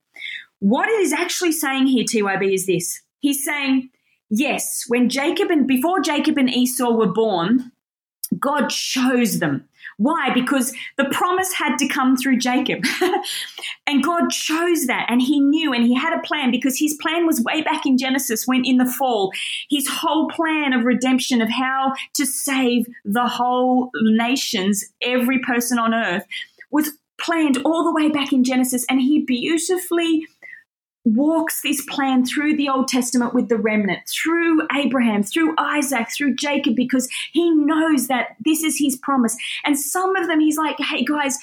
What 0.59 0.87
it 0.87 1.01
is 1.01 1.11
actually 1.11 1.51
saying 1.51 1.87
here, 1.87 2.05
TYB, 2.05 2.53
is 2.53 2.65
this 2.65 3.02
he's 3.23 3.43
saying, 3.43 3.89
yes, 4.29 4.83
when 4.87 5.09
Jacob 5.09 5.49
and 5.49 5.65
before 5.65 6.01
Jacob 6.01 6.37
and 6.37 6.49
Esau 6.49 6.91
were 6.91 7.11
born, 7.11 7.71
God 8.39 8.67
chose 8.67 9.39
them. 9.39 9.67
Why? 9.97 10.33
Because 10.33 10.73
the 10.97 11.05
promise 11.05 11.53
had 11.53 11.77
to 11.77 11.87
come 11.87 12.17
through 12.17 12.39
Jacob. 12.39 12.83
and 13.87 14.03
God 14.03 14.29
chose 14.29 14.87
that 14.87 15.05
and 15.07 15.21
he 15.21 15.39
knew 15.39 15.71
and 15.71 15.85
he 15.85 15.93
had 15.93 16.17
a 16.17 16.21
plan 16.21 16.51
because 16.51 16.79
his 16.79 16.97
plan 17.01 17.25
was 17.25 17.43
way 17.43 17.61
back 17.61 17.85
in 17.85 17.97
Genesis 17.97 18.45
when 18.45 18.65
in 18.65 18.77
the 18.77 18.91
fall, 18.91 19.31
his 19.69 19.87
whole 19.87 20.29
plan 20.29 20.73
of 20.73 20.83
redemption 20.83 21.41
of 21.41 21.49
how 21.49 21.93
to 22.15 22.25
save 22.25 22.87
the 23.05 23.27
whole 23.27 23.91
nations, 24.01 24.83
every 25.01 25.39
person 25.39 25.77
on 25.77 25.93
earth 25.93 26.25
was 26.71 26.91
planned 27.19 27.59
all 27.63 27.83
the 27.83 27.93
way 27.93 28.09
back 28.09 28.33
in 28.33 28.43
Genesis 28.43 28.85
and 28.89 28.99
he 28.99 29.23
beautifully 29.23 30.25
walks 31.05 31.61
this 31.61 31.83
plan 31.85 32.25
through 32.25 32.55
the 32.55 32.69
Old 32.69 32.87
Testament 32.87 33.33
with 33.33 33.49
the 33.49 33.57
remnant, 33.57 34.01
through 34.07 34.67
Abraham, 34.75 35.23
through 35.23 35.53
Isaac, 35.57 36.07
through 36.15 36.35
Jacob, 36.35 36.75
because 36.75 37.09
he 37.31 37.53
knows 37.53 38.07
that 38.07 38.35
this 38.43 38.63
is 38.63 38.77
his 38.79 38.95
promise. 38.97 39.35
And 39.65 39.77
some 39.77 40.15
of 40.15 40.27
them, 40.27 40.39
he's 40.39 40.57
like, 40.57 40.77
hey, 40.79 41.03
guys, 41.03 41.37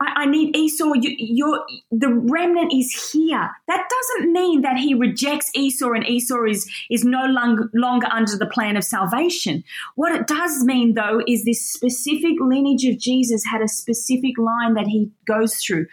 I, 0.00 0.22
I 0.22 0.26
need 0.26 0.56
Esau. 0.56 0.92
You, 0.94 1.14
you're, 1.18 1.64
the 1.90 2.12
remnant 2.12 2.72
is 2.72 3.10
here. 3.12 3.50
That 3.68 3.88
doesn't 3.88 4.32
mean 4.32 4.62
that 4.62 4.78
he 4.78 4.94
rejects 4.94 5.50
Esau 5.54 5.92
and 5.92 6.06
Esau 6.06 6.44
is, 6.44 6.70
is 6.90 7.04
no 7.04 7.26
longer, 7.26 7.70
longer 7.74 8.08
under 8.10 8.36
the 8.36 8.46
plan 8.46 8.76
of 8.76 8.84
salvation. 8.84 9.64
What 9.96 10.12
it 10.12 10.26
does 10.26 10.64
mean, 10.64 10.94
though, 10.94 11.22
is 11.28 11.44
this 11.44 11.70
specific 11.70 12.40
lineage 12.40 12.84
of 12.84 12.98
Jesus 12.98 13.44
had 13.44 13.60
a 13.60 13.68
specific 13.68 14.38
line 14.38 14.74
that 14.74 14.86
he 14.86 15.10
goes 15.26 15.56
through. 15.56 15.86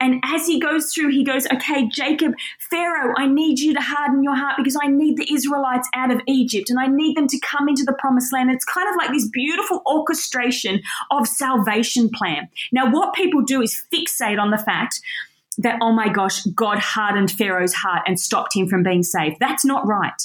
And 0.00 0.22
as 0.24 0.46
he 0.46 0.58
goes 0.58 0.92
through, 0.92 1.10
he 1.10 1.22
goes, 1.22 1.46
okay, 1.52 1.86
Jacob, 1.88 2.32
Pharaoh, 2.70 3.14
I 3.16 3.26
need 3.26 3.58
you 3.60 3.74
to 3.74 3.80
harden 3.80 4.22
your 4.22 4.34
heart 4.34 4.54
because 4.56 4.76
I 4.82 4.88
need 4.88 5.18
the 5.18 5.32
Israelites 5.32 5.88
out 5.94 6.10
of 6.10 6.22
Egypt 6.26 6.70
and 6.70 6.80
I 6.80 6.86
need 6.86 7.16
them 7.16 7.28
to 7.28 7.38
come 7.40 7.68
into 7.68 7.84
the 7.84 7.92
promised 7.92 8.32
land. 8.32 8.50
It's 8.50 8.64
kind 8.64 8.88
of 8.88 8.96
like 8.96 9.12
this 9.12 9.28
beautiful 9.28 9.82
orchestration 9.86 10.80
of 11.10 11.28
salvation 11.28 12.08
plan. 12.08 12.48
Now, 12.72 12.90
what 12.90 13.14
people 13.14 13.42
do 13.42 13.60
is 13.60 13.82
fixate 13.92 14.40
on 14.40 14.50
the 14.50 14.58
fact 14.58 15.00
that, 15.58 15.78
oh 15.82 15.92
my 15.92 16.08
gosh, 16.08 16.44
God 16.46 16.78
hardened 16.78 17.30
Pharaoh's 17.30 17.74
heart 17.74 18.02
and 18.06 18.18
stopped 18.18 18.56
him 18.56 18.66
from 18.68 18.82
being 18.82 19.02
saved. 19.02 19.36
That's 19.40 19.64
not 19.64 19.86
right. 19.86 20.22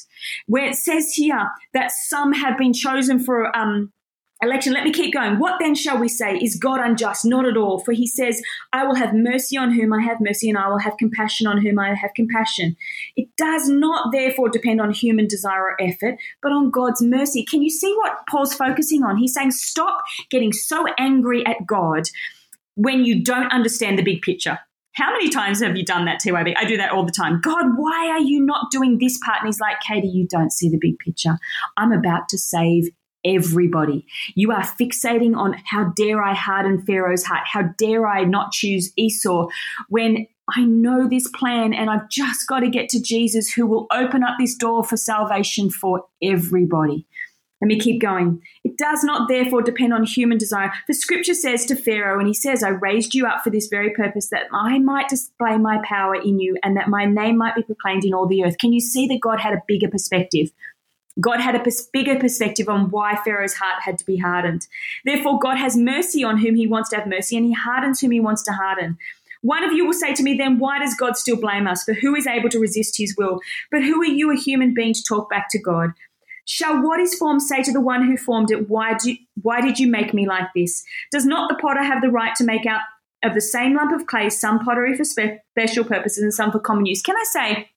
Where 0.47 0.65
it 0.65 0.75
says 0.75 1.11
here 1.13 1.49
that 1.73 1.91
some 1.91 2.31
have 2.31 2.57
been 2.57 2.73
chosen 2.73 3.19
for 3.19 3.55
um, 3.55 3.91
election. 4.41 4.73
Let 4.73 4.83
me 4.83 4.91
keep 4.91 5.13
going. 5.13 5.39
What 5.39 5.59
then 5.59 5.75
shall 5.75 5.97
we 5.97 6.07
say? 6.07 6.37
Is 6.37 6.57
God 6.57 6.79
unjust? 6.79 7.25
Not 7.25 7.45
at 7.45 7.57
all. 7.57 7.79
For 7.79 7.93
he 7.93 8.07
says, 8.07 8.41
I 8.73 8.85
will 8.85 8.95
have 8.95 9.13
mercy 9.13 9.57
on 9.57 9.73
whom 9.73 9.93
I 9.93 10.01
have 10.01 10.17
mercy, 10.19 10.49
and 10.49 10.57
I 10.57 10.67
will 10.67 10.79
have 10.79 10.97
compassion 10.97 11.47
on 11.47 11.61
whom 11.61 11.79
I 11.79 11.93
have 11.95 12.13
compassion. 12.15 12.75
It 13.15 13.29
does 13.37 13.69
not 13.69 14.11
therefore 14.11 14.49
depend 14.49 14.81
on 14.81 14.91
human 14.91 15.27
desire 15.27 15.61
or 15.61 15.81
effort, 15.81 16.17
but 16.41 16.51
on 16.51 16.71
God's 16.71 17.01
mercy. 17.01 17.45
Can 17.45 17.61
you 17.61 17.69
see 17.69 17.93
what 17.95 18.19
Paul's 18.29 18.53
focusing 18.53 19.03
on? 19.03 19.17
He's 19.17 19.33
saying, 19.33 19.51
stop 19.51 20.01
getting 20.29 20.53
so 20.53 20.85
angry 20.97 21.45
at 21.45 21.65
God 21.65 22.09
when 22.75 23.05
you 23.05 23.23
don't 23.23 23.51
understand 23.51 23.97
the 23.97 24.03
big 24.03 24.21
picture. 24.21 24.59
How 24.95 25.11
many 25.11 25.29
times 25.29 25.61
have 25.61 25.75
you 25.75 25.83
done 25.83 26.05
that, 26.05 26.21
TYB? 26.21 26.53
I 26.57 26.63
do 26.63 26.77
that 26.77 26.91
all 26.91 27.05
the 27.05 27.11
time. 27.11 27.41
God, 27.41 27.65
why 27.75 28.11
are 28.11 28.19
you 28.19 28.45
not 28.45 28.71
doing 28.71 28.97
this 28.97 29.19
part? 29.25 29.39
And 29.39 29.47
he's 29.47 29.59
like, 29.59 29.81
Katie, 29.81 30.07
you 30.07 30.25
don't 30.25 30.53
see 30.53 30.69
the 30.69 30.77
big 30.79 30.99
picture. 30.99 31.37
I'm 31.75 31.91
about 31.91 32.29
to 32.29 32.37
save 32.37 32.89
everybody. 33.25 34.05
You 34.35 34.51
are 34.51 34.63
fixating 34.63 35.35
on 35.35 35.55
how 35.65 35.91
dare 35.95 36.23
I 36.23 36.33
harden 36.33 36.85
Pharaoh's 36.85 37.23
heart? 37.23 37.43
How 37.51 37.63
dare 37.77 38.07
I 38.07 38.23
not 38.23 38.51
choose 38.51 38.93
Esau 38.95 39.47
when 39.89 40.27
I 40.55 40.63
know 40.63 41.07
this 41.07 41.27
plan 41.29 41.73
and 41.73 41.89
I've 41.89 42.09
just 42.09 42.47
got 42.47 42.59
to 42.59 42.69
get 42.69 42.89
to 42.89 43.01
Jesus 43.01 43.51
who 43.51 43.65
will 43.65 43.87
open 43.91 44.23
up 44.23 44.35
this 44.39 44.55
door 44.55 44.83
for 44.83 44.95
salvation 44.95 45.69
for 45.69 46.05
everybody. 46.21 47.07
Let 47.61 47.67
me 47.67 47.79
keep 47.79 48.01
going. 48.01 48.41
It 48.63 48.77
does 48.77 49.03
not 49.03 49.29
therefore 49.29 49.61
depend 49.61 49.93
on 49.93 50.03
human 50.03 50.37
desire. 50.37 50.71
For 50.85 50.93
scripture 50.93 51.33
says 51.33 51.65
to 51.65 51.75
Pharaoh, 51.75 52.19
and 52.19 52.27
he 52.27 52.33
says, 52.33 52.61
I 52.61 52.69
raised 52.69 53.15
you 53.15 53.25
up 53.25 53.43
for 53.43 53.49
this 53.49 53.67
very 53.67 53.91
purpose, 53.91 54.29
that 54.29 54.47
I 54.53 54.77
might 54.77 55.07
display 55.07 55.57
my 55.57 55.79
power 55.83 56.15
in 56.15 56.39
you 56.39 56.57
and 56.63 56.75
that 56.75 56.89
my 56.89 57.05
name 57.05 57.37
might 57.37 57.55
be 57.55 57.63
proclaimed 57.63 58.03
in 58.03 58.13
all 58.13 58.27
the 58.27 58.43
earth. 58.43 58.57
Can 58.57 58.73
you 58.73 58.81
see 58.81 59.07
that 59.07 59.21
God 59.21 59.39
had 59.39 59.53
a 59.53 59.63
bigger 59.67 59.87
perspective? 59.87 60.51
God 61.19 61.39
had 61.39 61.55
a 61.55 61.63
bigger 61.93 62.19
perspective 62.19 62.67
on 62.67 62.89
why 62.89 63.15
Pharaoh's 63.23 63.53
heart 63.53 63.81
had 63.83 63.97
to 63.99 64.05
be 64.05 64.17
hardened. 64.17 64.67
Therefore, 65.05 65.39
God 65.39 65.57
has 65.57 65.77
mercy 65.77 66.23
on 66.23 66.39
whom 66.39 66.55
he 66.55 66.67
wants 66.67 66.89
to 66.89 66.97
have 66.97 67.07
mercy, 67.07 67.37
and 67.37 67.45
he 67.45 67.53
hardens 67.53 68.01
whom 68.01 68.11
he 68.11 68.19
wants 68.19 68.43
to 68.43 68.51
harden. 68.51 68.97
One 69.41 69.63
of 69.63 69.71
you 69.71 69.85
will 69.85 69.93
say 69.93 70.13
to 70.13 70.23
me, 70.23 70.35
then 70.35 70.57
why 70.57 70.79
does 70.79 70.95
God 70.95 71.15
still 71.15 71.37
blame 71.37 71.67
us? 71.67 71.83
For 71.83 71.93
who 71.93 72.15
is 72.15 72.27
able 72.27 72.49
to 72.49 72.59
resist 72.59 72.97
his 72.97 73.15
will? 73.17 73.39
But 73.71 73.83
who 73.83 74.01
are 74.01 74.05
you, 74.05 74.31
a 74.31 74.35
human 74.35 74.73
being, 74.73 74.93
to 74.93 75.03
talk 75.03 75.29
back 75.29 75.47
to 75.51 75.59
God? 75.59 75.91
Shall 76.45 76.81
what 76.83 76.99
is 76.99 77.15
formed 77.15 77.41
say 77.41 77.63
to 77.63 77.71
the 77.71 77.81
one 77.81 78.05
who 78.05 78.17
formed 78.17 78.51
it, 78.51 78.69
why, 78.69 78.95
do, 78.95 79.15
why 79.41 79.61
did 79.61 79.79
you 79.79 79.87
make 79.87 80.13
me 80.13 80.27
like 80.27 80.47
this? 80.55 80.83
Does 81.11 81.25
not 81.25 81.49
the 81.49 81.55
potter 81.55 81.83
have 81.83 82.01
the 82.01 82.09
right 82.09 82.35
to 82.35 82.43
make 82.43 82.65
out 82.65 82.81
of 83.23 83.33
the 83.33 83.41
same 83.41 83.75
lump 83.75 83.91
of 83.91 84.07
clay, 84.07 84.29
some 84.29 84.59
pottery 84.59 84.95
for 84.95 85.03
spe- 85.03 85.41
special 85.51 85.83
purposes 85.83 86.23
and 86.23 86.33
some 86.33 86.51
for 86.51 86.59
common 86.59 86.85
use. 86.85 87.01
Can 87.01 87.15
I 87.15 87.23
say, 87.31 87.69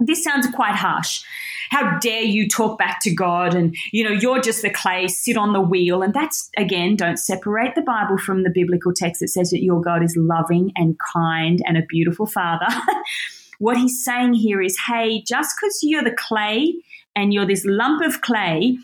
this 0.00 0.22
sounds 0.22 0.48
quite 0.50 0.74
harsh. 0.74 1.22
How 1.70 1.98
dare 1.98 2.22
you 2.22 2.48
talk 2.48 2.78
back 2.78 2.98
to 3.02 3.14
God 3.14 3.54
and, 3.54 3.74
you 3.92 4.04
know, 4.04 4.10
you're 4.10 4.40
just 4.40 4.62
the 4.62 4.70
clay, 4.70 5.08
sit 5.08 5.36
on 5.36 5.52
the 5.52 5.60
wheel. 5.60 6.02
And 6.02 6.14
that's, 6.14 6.50
again, 6.56 6.96
don't 6.96 7.18
separate 7.18 7.74
the 7.74 7.82
Bible 7.82 8.18
from 8.18 8.42
the 8.42 8.50
biblical 8.50 8.92
text 8.92 9.20
that 9.20 9.28
says 9.28 9.50
that 9.50 9.62
your 9.62 9.80
God 9.80 10.02
is 10.02 10.16
loving 10.16 10.72
and 10.76 10.98
kind 10.98 11.62
and 11.66 11.76
a 11.76 11.86
beautiful 11.88 12.26
father. 12.26 12.66
what 13.58 13.76
he's 13.76 14.04
saying 14.04 14.34
here 14.34 14.62
is, 14.62 14.78
hey, 14.86 15.22
just 15.22 15.56
because 15.56 15.80
you're 15.82 16.04
the 16.04 16.16
clay 16.16 16.74
and 17.14 17.32
you're 17.32 17.46
this 17.46 17.64
lump 17.64 18.04
of 18.04 18.20
clay, 18.20 18.78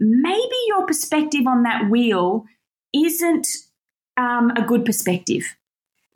maybe 0.00 0.56
your 0.68 0.86
perspective 0.86 1.46
on 1.46 1.62
that 1.62 1.90
wheel 1.90 2.44
isn't 2.92 3.46
um, 4.16 4.50
a 4.56 4.62
good 4.62 4.84
perspective 4.84 5.44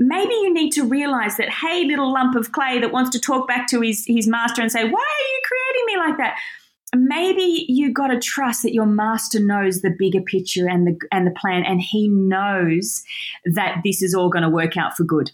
maybe 0.00 0.32
you 0.32 0.52
need 0.52 0.70
to 0.70 0.82
realize 0.82 1.36
that, 1.36 1.50
hey, 1.50 1.84
little 1.84 2.12
lump 2.12 2.34
of 2.34 2.50
clay 2.52 2.80
that 2.80 2.90
wants 2.90 3.10
to 3.10 3.20
talk 3.20 3.46
back 3.46 3.68
to 3.68 3.82
his, 3.82 4.04
his 4.06 4.26
master 4.26 4.62
and 4.62 4.72
say, 4.72 4.82
why 4.82 4.88
are 4.88 4.90
you 4.90 5.40
creating 5.44 5.69
me 5.86 5.96
like 5.96 6.16
that? 6.18 6.36
Maybe 6.94 7.66
you 7.68 7.92
got 7.92 8.08
to 8.08 8.18
trust 8.18 8.62
that 8.62 8.74
your 8.74 8.86
master 8.86 9.38
knows 9.38 9.80
the 9.80 9.94
bigger 9.96 10.22
picture 10.22 10.68
and 10.68 10.86
the 10.86 10.96
and 11.12 11.26
the 11.26 11.30
plan, 11.30 11.62
and 11.64 11.80
he 11.80 12.08
knows 12.08 13.02
that 13.44 13.82
this 13.84 14.02
is 14.02 14.12
all 14.12 14.28
going 14.28 14.42
to 14.42 14.50
work 14.50 14.76
out 14.76 14.96
for 14.96 15.04
good. 15.04 15.30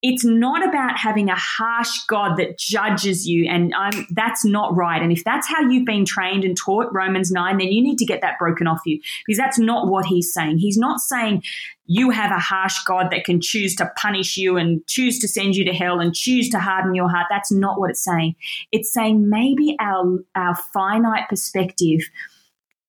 It's 0.00 0.24
not 0.24 0.66
about 0.66 0.96
having 0.96 1.28
a 1.28 1.34
harsh 1.34 2.04
God 2.06 2.36
that 2.36 2.56
judges 2.56 3.26
you, 3.26 3.48
and 3.48 3.74
I'm, 3.74 4.06
that's 4.10 4.44
not 4.44 4.76
right. 4.76 5.02
And 5.02 5.10
if 5.10 5.24
that's 5.24 5.48
how 5.48 5.60
you've 5.60 5.86
been 5.86 6.04
trained 6.04 6.44
and 6.44 6.56
taught 6.56 6.92
Romans 6.92 7.32
9, 7.32 7.58
then 7.58 7.68
you 7.68 7.82
need 7.82 7.98
to 7.98 8.04
get 8.04 8.20
that 8.20 8.38
broken 8.38 8.68
off 8.68 8.80
you 8.86 9.00
because 9.26 9.38
that's 9.38 9.58
not 9.58 9.88
what 9.88 10.06
he's 10.06 10.32
saying. 10.32 10.58
He's 10.58 10.78
not 10.78 11.00
saying 11.00 11.42
you 11.86 12.10
have 12.10 12.30
a 12.30 12.38
harsh 12.38 12.76
God 12.84 13.10
that 13.10 13.24
can 13.24 13.40
choose 13.40 13.74
to 13.76 13.90
punish 13.96 14.36
you 14.36 14.56
and 14.56 14.86
choose 14.86 15.18
to 15.18 15.26
send 15.26 15.56
you 15.56 15.64
to 15.64 15.72
hell 15.72 15.98
and 15.98 16.14
choose 16.14 16.48
to 16.50 16.60
harden 16.60 16.94
your 16.94 17.08
heart. 17.08 17.26
That's 17.28 17.50
not 17.50 17.80
what 17.80 17.90
it's 17.90 18.04
saying. 18.04 18.36
It's 18.70 18.92
saying 18.92 19.28
maybe 19.28 19.74
our, 19.80 20.18
our 20.36 20.54
finite 20.54 21.28
perspective 21.28 22.02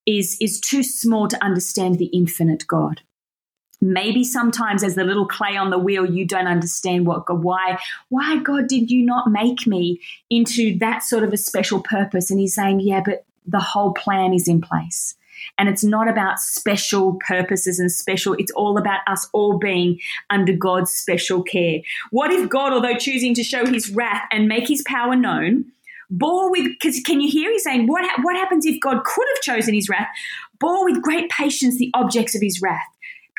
is, 0.05 0.37
is 0.39 0.59
too 0.59 0.83
small 0.83 1.27
to 1.27 1.43
understand 1.43 1.97
the 1.97 2.07
infinite 2.07 2.67
God 2.67 3.01
maybe 3.81 4.23
sometimes 4.23 4.83
as 4.83 4.95
the 4.95 5.03
little 5.03 5.25
clay 5.25 5.55
on 5.55 5.69
the 5.69 5.77
wheel 5.77 6.05
you 6.05 6.25
don't 6.25 6.47
understand 6.47 7.05
what 7.05 7.25
god 7.25 7.43
why 7.43 7.77
why 8.09 8.37
god 8.37 8.67
did 8.67 8.91
you 8.91 9.05
not 9.05 9.29
make 9.31 9.65
me 9.65 9.99
into 10.29 10.77
that 10.79 11.03
sort 11.03 11.23
of 11.23 11.33
a 11.33 11.37
special 11.37 11.81
purpose. 11.81 12.29
And 12.29 12.39
he's 12.39 12.55
saying 12.55 12.81
yeah 12.81 13.01
but 13.03 13.25
the 13.45 13.59
whole 13.59 13.93
plan 13.93 14.33
is 14.33 14.47
in 14.47 14.61
place. 14.61 15.15
And 15.57 15.67
it's 15.67 15.83
not 15.83 16.07
about 16.07 16.39
special 16.39 17.17
purposes 17.25 17.79
and 17.79 17.91
special 17.91 18.33
it's 18.33 18.51
all 18.51 18.77
about 18.77 18.99
us 19.07 19.27
all 19.33 19.57
being 19.57 19.99
under 20.29 20.53
god's 20.53 20.91
special 20.91 21.41
care. 21.41 21.79
What 22.11 22.31
if 22.31 22.49
god 22.49 22.73
although 22.73 22.97
choosing 22.97 23.33
to 23.35 23.43
show 23.43 23.65
his 23.65 23.89
wrath 23.89 24.23
and 24.31 24.47
make 24.47 24.67
his 24.67 24.83
power 24.85 25.15
known 25.15 25.65
bore 26.11 26.51
with 26.51 26.65
because 26.65 26.99
can 27.01 27.21
you 27.21 27.29
hear 27.29 27.51
he's 27.51 27.63
saying 27.63 27.85
what, 27.85 28.03
what 28.23 28.35
happens 28.35 28.65
if 28.65 28.79
god 28.79 29.03
could 29.03 29.27
have 29.35 29.43
chosen 29.43 29.75
his 29.75 29.87
wrath 29.87 30.07
bore 30.59 30.83
with 30.83 31.03
great 31.03 31.29
patience 31.29 31.77
the 31.77 31.91
objects 31.93 32.33
of 32.35 32.41
his 32.41 32.59
wrath 32.63 32.87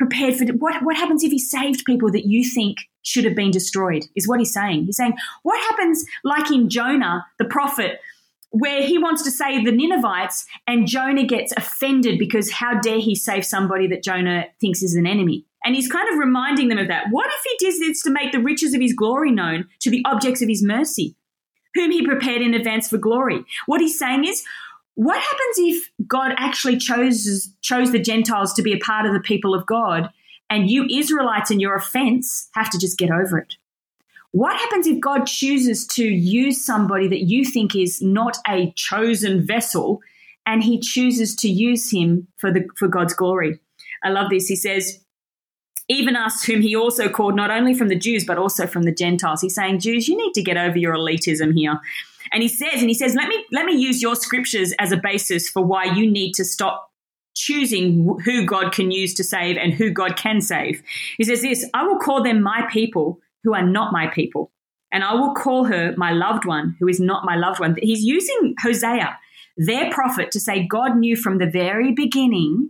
prepared 0.01 0.35
for 0.35 0.45
what 0.53 0.83
what 0.83 0.97
happens 0.97 1.23
if 1.23 1.31
he 1.31 1.37
saved 1.37 1.85
people 1.85 2.11
that 2.11 2.25
you 2.25 2.43
think 2.43 2.77
should 3.03 3.23
have 3.23 3.35
been 3.35 3.51
destroyed 3.51 4.05
is 4.15 4.27
what 4.27 4.39
he's 4.39 4.53
saying. 4.53 4.85
He's 4.85 4.97
saying 4.97 5.13
what 5.43 5.59
happens 5.69 6.03
like 6.23 6.49
in 6.51 6.69
jonah 6.69 7.25
the 7.37 7.45
prophet 7.45 7.99
where 8.49 8.81
he 8.81 8.97
wants 8.97 9.21
to 9.23 9.31
save 9.31 9.63
the 9.63 9.71
ninevites 9.71 10.45
and 10.67 10.87
jonah 10.87 11.23
gets 11.23 11.53
offended 11.55 12.17
because 12.17 12.51
how 12.51 12.79
dare 12.81 12.99
he 12.99 13.15
save 13.15 13.45
somebody 13.45 13.87
that 13.87 14.03
jonah 14.03 14.45
thinks 14.59 14.81
is 14.81 14.95
an 14.95 15.05
enemy? 15.05 15.45
And 15.63 15.75
he's 15.75 15.91
kind 15.91 16.11
of 16.11 16.17
reminding 16.17 16.69
them 16.69 16.79
of 16.79 16.87
that. 16.87 17.05
What 17.11 17.27
if 17.27 17.43
he 17.43 17.65
does 17.65 17.79
this 17.79 18.01
to 18.01 18.09
make 18.09 18.31
the 18.31 18.39
riches 18.39 18.73
of 18.73 18.81
his 18.81 18.93
glory 18.93 19.31
known 19.31 19.67
to 19.81 19.91
the 19.91 20.03
objects 20.05 20.41
of 20.41 20.49
his 20.49 20.63
mercy 20.63 21.15
whom 21.75 21.91
he 21.91 22.05
prepared 22.05 22.41
in 22.41 22.55
advance 22.55 22.89
for 22.89 22.97
glory? 22.97 23.45
What 23.67 23.79
he's 23.79 23.99
saying 23.99 24.25
is 24.25 24.43
what 24.95 25.19
happens 25.19 25.55
if 25.57 25.89
God 26.07 26.33
actually 26.37 26.77
chose 26.77 27.49
chose 27.61 27.91
the 27.91 27.99
Gentiles 27.99 28.53
to 28.53 28.61
be 28.61 28.73
a 28.73 28.79
part 28.79 29.05
of 29.05 29.13
the 29.13 29.19
people 29.19 29.53
of 29.53 29.65
God, 29.65 30.09
and 30.49 30.69
you 30.69 30.85
Israelites 30.91 31.51
in 31.51 31.59
your 31.59 31.75
offense 31.75 32.49
have 32.53 32.69
to 32.71 32.77
just 32.77 32.97
get 32.97 33.11
over 33.11 33.37
it? 33.37 33.55
What 34.31 34.57
happens 34.57 34.87
if 34.87 34.99
God 34.99 35.25
chooses 35.25 35.85
to 35.87 36.05
use 36.05 36.63
somebody 36.65 37.07
that 37.09 37.23
you 37.23 37.43
think 37.43 37.75
is 37.75 38.01
not 38.01 38.37
a 38.47 38.71
chosen 38.75 39.45
vessel, 39.45 40.01
and 40.45 40.63
He 40.63 40.79
chooses 40.79 41.35
to 41.37 41.49
use 41.49 41.91
him 41.91 42.27
for 42.37 42.51
the 42.51 42.67
for 42.77 42.87
God's 42.87 43.13
glory? 43.13 43.59
I 44.03 44.09
love 44.09 44.29
this. 44.29 44.47
He 44.47 44.55
says, 44.55 44.99
even 45.87 46.15
us, 46.15 46.43
whom 46.43 46.61
he 46.61 46.75
also 46.75 47.09
called 47.09 47.35
not 47.35 47.51
only 47.51 47.73
from 47.73 47.89
the 47.89 47.97
Jews, 47.97 48.23
but 48.25 48.37
also 48.37 48.65
from 48.65 48.83
the 48.83 48.93
Gentiles. 48.93 49.41
He's 49.41 49.55
saying, 49.55 49.79
Jews, 49.79 50.07
you 50.07 50.15
need 50.15 50.33
to 50.33 50.41
get 50.41 50.55
over 50.55 50.77
your 50.77 50.95
elitism 50.95 51.53
here. 51.53 51.79
And 52.33 52.41
he 52.41 52.47
says, 52.47 52.79
and 52.81 52.89
he 52.89 52.93
says, 52.93 53.15
let 53.15 53.27
me 53.27 53.45
let 53.51 53.65
me 53.65 53.73
use 53.73 54.01
your 54.01 54.15
scriptures 54.15 54.73
as 54.79 54.91
a 54.91 54.97
basis 54.97 55.49
for 55.49 55.63
why 55.63 55.85
you 55.85 56.09
need 56.09 56.33
to 56.35 56.45
stop 56.45 56.91
choosing 57.35 58.17
who 58.25 58.45
God 58.45 58.73
can 58.73 58.91
use 58.91 59.13
to 59.15 59.23
save 59.23 59.57
and 59.57 59.73
who 59.73 59.89
God 59.91 60.17
can 60.17 60.41
save. 60.41 60.81
He 61.17 61.23
says 61.23 61.41
this, 61.41 61.65
I 61.73 61.83
will 61.83 61.99
call 61.99 62.23
them 62.23 62.41
my 62.41 62.67
people 62.71 63.19
who 63.43 63.53
are 63.53 63.65
not 63.65 63.93
my 63.93 64.07
people. 64.07 64.51
And 64.91 65.03
I 65.03 65.13
will 65.13 65.33
call 65.33 65.65
her 65.65 65.93
my 65.95 66.11
loved 66.11 66.45
one 66.45 66.75
who 66.79 66.87
is 66.87 66.99
not 66.99 67.23
my 67.23 67.35
loved 67.35 67.59
one. 67.59 67.75
He's 67.81 68.03
using 68.03 68.55
Hosea, 68.61 69.17
their 69.55 69.89
prophet, 69.91 70.31
to 70.31 70.39
say 70.39 70.67
God 70.67 70.97
knew 70.97 71.15
from 71.15 71.37
the 71.37 71.49
very 71.49 71.93
beginning 71.93 72.69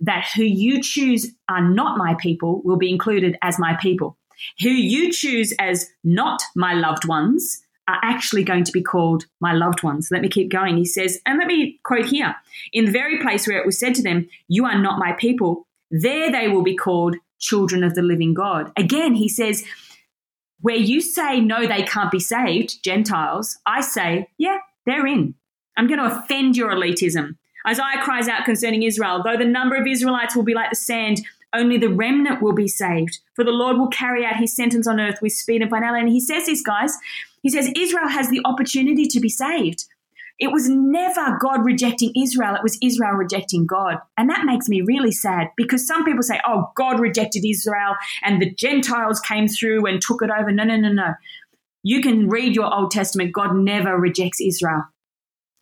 that 0.00 0.28
who 0.34 0.42
you 0.42 0.82
choose 0.82 1.32
are 1.48 1.62
not 1.62 1.98
my 1.98 2.14
people 2.18 2.62
will 2.64 2.78
be 2.78 2.90
included 2.90 3.36
as 3.42 3.58
my 3.58 3.76
people. 3.80 4.16
Who 4.62 4.70
you 4.70 5.12
choose 5.12 5.52
as 5.58 5.88
not 6.02 6.42
my 6.56 6.74
loved 6.74 7.06
ones 7.06 7.62
are 7.90 8.00
actually 8.02 8.44
going 8.44 8.64
to 8.64 8.72
be 8.72 8.82
called 8.82 9.26
my 9.40 9.52
loved 9.52 9.82
ones. 9.82 10.08
Let 10.10 10.22
me 10.22 10.28
keep 10.28 10.50
going. 10.50 10.76
He 10.76 10.84
says, 10.84 11.20
and 11.26 11.38
let 11.38 11.46
me 11.46 11.78
quote 11.82 12.06
here 12.06 12.34
in 12.72 12.84
the 12.84 12.92
very 12.92 13.18
place 13.18 13.46
where 13.46 13.58
it 13.58 13.66
was 13.66 13.78
said 13.78 13.94
to 13.96 14.02
them, 14.02 14.28
You 14.48 14.64
are 14.64 14.78
not 14.78 14.98
my 14.98 15.12
people, 15.12 15.66
there 15.90 16.30
they 16.30 16.48
will 16.48 16.62
be 16.62 16.76
called 16.76 17.16
children 17.38 17.82
of 17.82 17.94
the 17.94 18.02
living 18.02 18.34
God. 18.34 18.70
Again, 18.76 19.14
he 19.14 19.28
says, 19.28 19.64
Where 20.60 20.76
you 20.76 21.00
say, 21.00 21.40
No, 21.40 21.66
they 21.66 21.82
can't 21.82 22.10
be 22.10 22.20
saved, 22.20 22.82
Gentiles, 22.84 23.58
I 23.66 23.80
say, 23.80 24.28
Yeah, 24.38 24.58
they're 24.86 25.06
in. 25.06 25.34
I'm 25.76 25.86
going 25.86 26.00
to 26.00 26.16
offend 26.16 26.56
your 26.56 26.70
elitism. 26.70 27.36
Isaiah 27.66 28.02
cries 28.02 28.28
out 28.28 28.44
concerning 28.44 28.82
Israel, 28.82 29.22
though 29.22 29.36
the 29.36 29.44
number 29.44 29.76
of 29.76 29.86
Israelites 29.86 30.34
will 30.34 30.42
be 30.42 30.54
like 30.54 30.70
the 30.70 30.76
sand, 30.76 31.20
only 31.52 31.78
the 31.78 31.88
remnant 31.88 32.42
will 32.42 32.52
be 32.52 32.68
saved. 32.68 33.18
For 33.34 33.44
the 33.44 33.50
Lord 33.50 33.76
will 33.76 33.88
carry 33.88 34.24
out 34.24 34.36
his 34.36 34.54
sentence 34.54 34.86
on 34.86 35.00
earth 35.00 35.20
with 35.20 35.32
speed 35.32 35.62
and 35.62 35.70
finality. 35.70 36.02
And 36.02 36.08
he 36.08 36.20
says 36.20 36.46
this, 36.46 36.62
guys. 36.62 36.96
He 37.42 37.48
says 37.48 37.70
Israel 37.76 38.08
has 38.08 38.28
the 38.30 38.40
opportunity 38.44 39.06
to 39.06 39.20
be 39.20 39.28
saved. 39.28 39.84
It 40.38 40.52
was 40.52 40.70
never 40.70 41.36
God 41.38 41.66
rejecting 41.66 42.12
Israel, 42.16 42.54
it 42.54 42.62
was 42.62 42.78
Israel 42.82 43.12
rejecting 43.12 43.66
God. 43.66 43.98
And 44.16 44.30
that 44.30 44.46
makes 44.46 44.68
me 44.68 44.80
really 44.80 45.12
sad 45.12 45.48
because 45.56 45.86
some 45.86 46.04
people 46.04 46.22
say, 46.22 46.40
oh, 46.46 46.70
God 46.76 46.98
rejected 46.98 47.44
Israel 47.44 47.94
and 48.22 48.40
the 48.40 48.50
Gentiles 48.54 49.20
came 49.20 49.48
through 49.48 49.86
and 49.86 50.00
took 50.00 50.22
it 50.22 50.30
over. 50.30 50.50
No, 50.50 50.64
no, 50.64 50.76
no, 50.76 50.92
no. 50.92 51.14
You 51.82 52.00
can 52.00 52.28
read 52.28 52.54
your 52.54 52.72
Old 52.72 52.90
Testament, 52.90 53.32
God 53.32 53.54
never 53.54 53.96
rejects 53.98 54.40
Israel. 54.40 54.84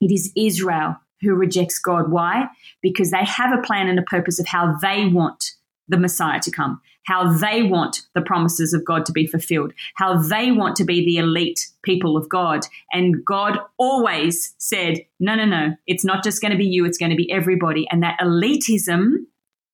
It 0.00 0.12
is 0.12 0.32
Israel 0.36 0.96
who 1.20 1.34
rejects 1.34 1.80
God. 1.80 2.10
Why? 2.10 2.46
Because 2.80 3.10
they 3.10 3.24
have 3.24 3.56
a 3.56 3.62
plan 3.62 3.88
and 3.88 3.98
a 3.98 4.02
purpose 4.02 4.38
of 4.38 4.46
how 4.46 4.76
they 4.80 5.06
want 5.06 5.44
the 5.88 5.98
Messiah 5.98 6.40
to 6.40 6.50
come, 6.50 6.80
how 7.04 7.32
they 7.32 7.62
want 7.62 8.02
the 8.14 8.20
promises 8.20 8.72
of 8.72 8.84
God 8.84 9.06
to 9.06 9.12
be 9.12 9.26
fulfilled, 9.26 9.72
how 9.94 10.20
they 10.20 10.50
want 10.50 10.76
to 10.76 10.84
be 10.84 11.04
the 11.04 11.18
elite 11.18 11.68
people 11.82 12.16
of 12.16 12.28
God. 12.28 12.66
And 12.92 13.24
God 13.24 13.58
always 13.78 14.54
said, 14.58 14.98
no, 15.18 15.34
no, 15.34 15.44
no, 15.44 15.74
it's 15.86 16.04
not 16.04 16.22
just 16.22 16.40
going 16.42 16.52
to 16.52 16.58
be 16.58 16.66
you, 16.66 16.84
it's 16.84 16.98
going 16.98 17.10
to 17.10 17.16
be 17.16 17.30
everybody. 17.30 17.86
And 17.90 18.02
that 18.02 18.18
elitism 18.20 19.24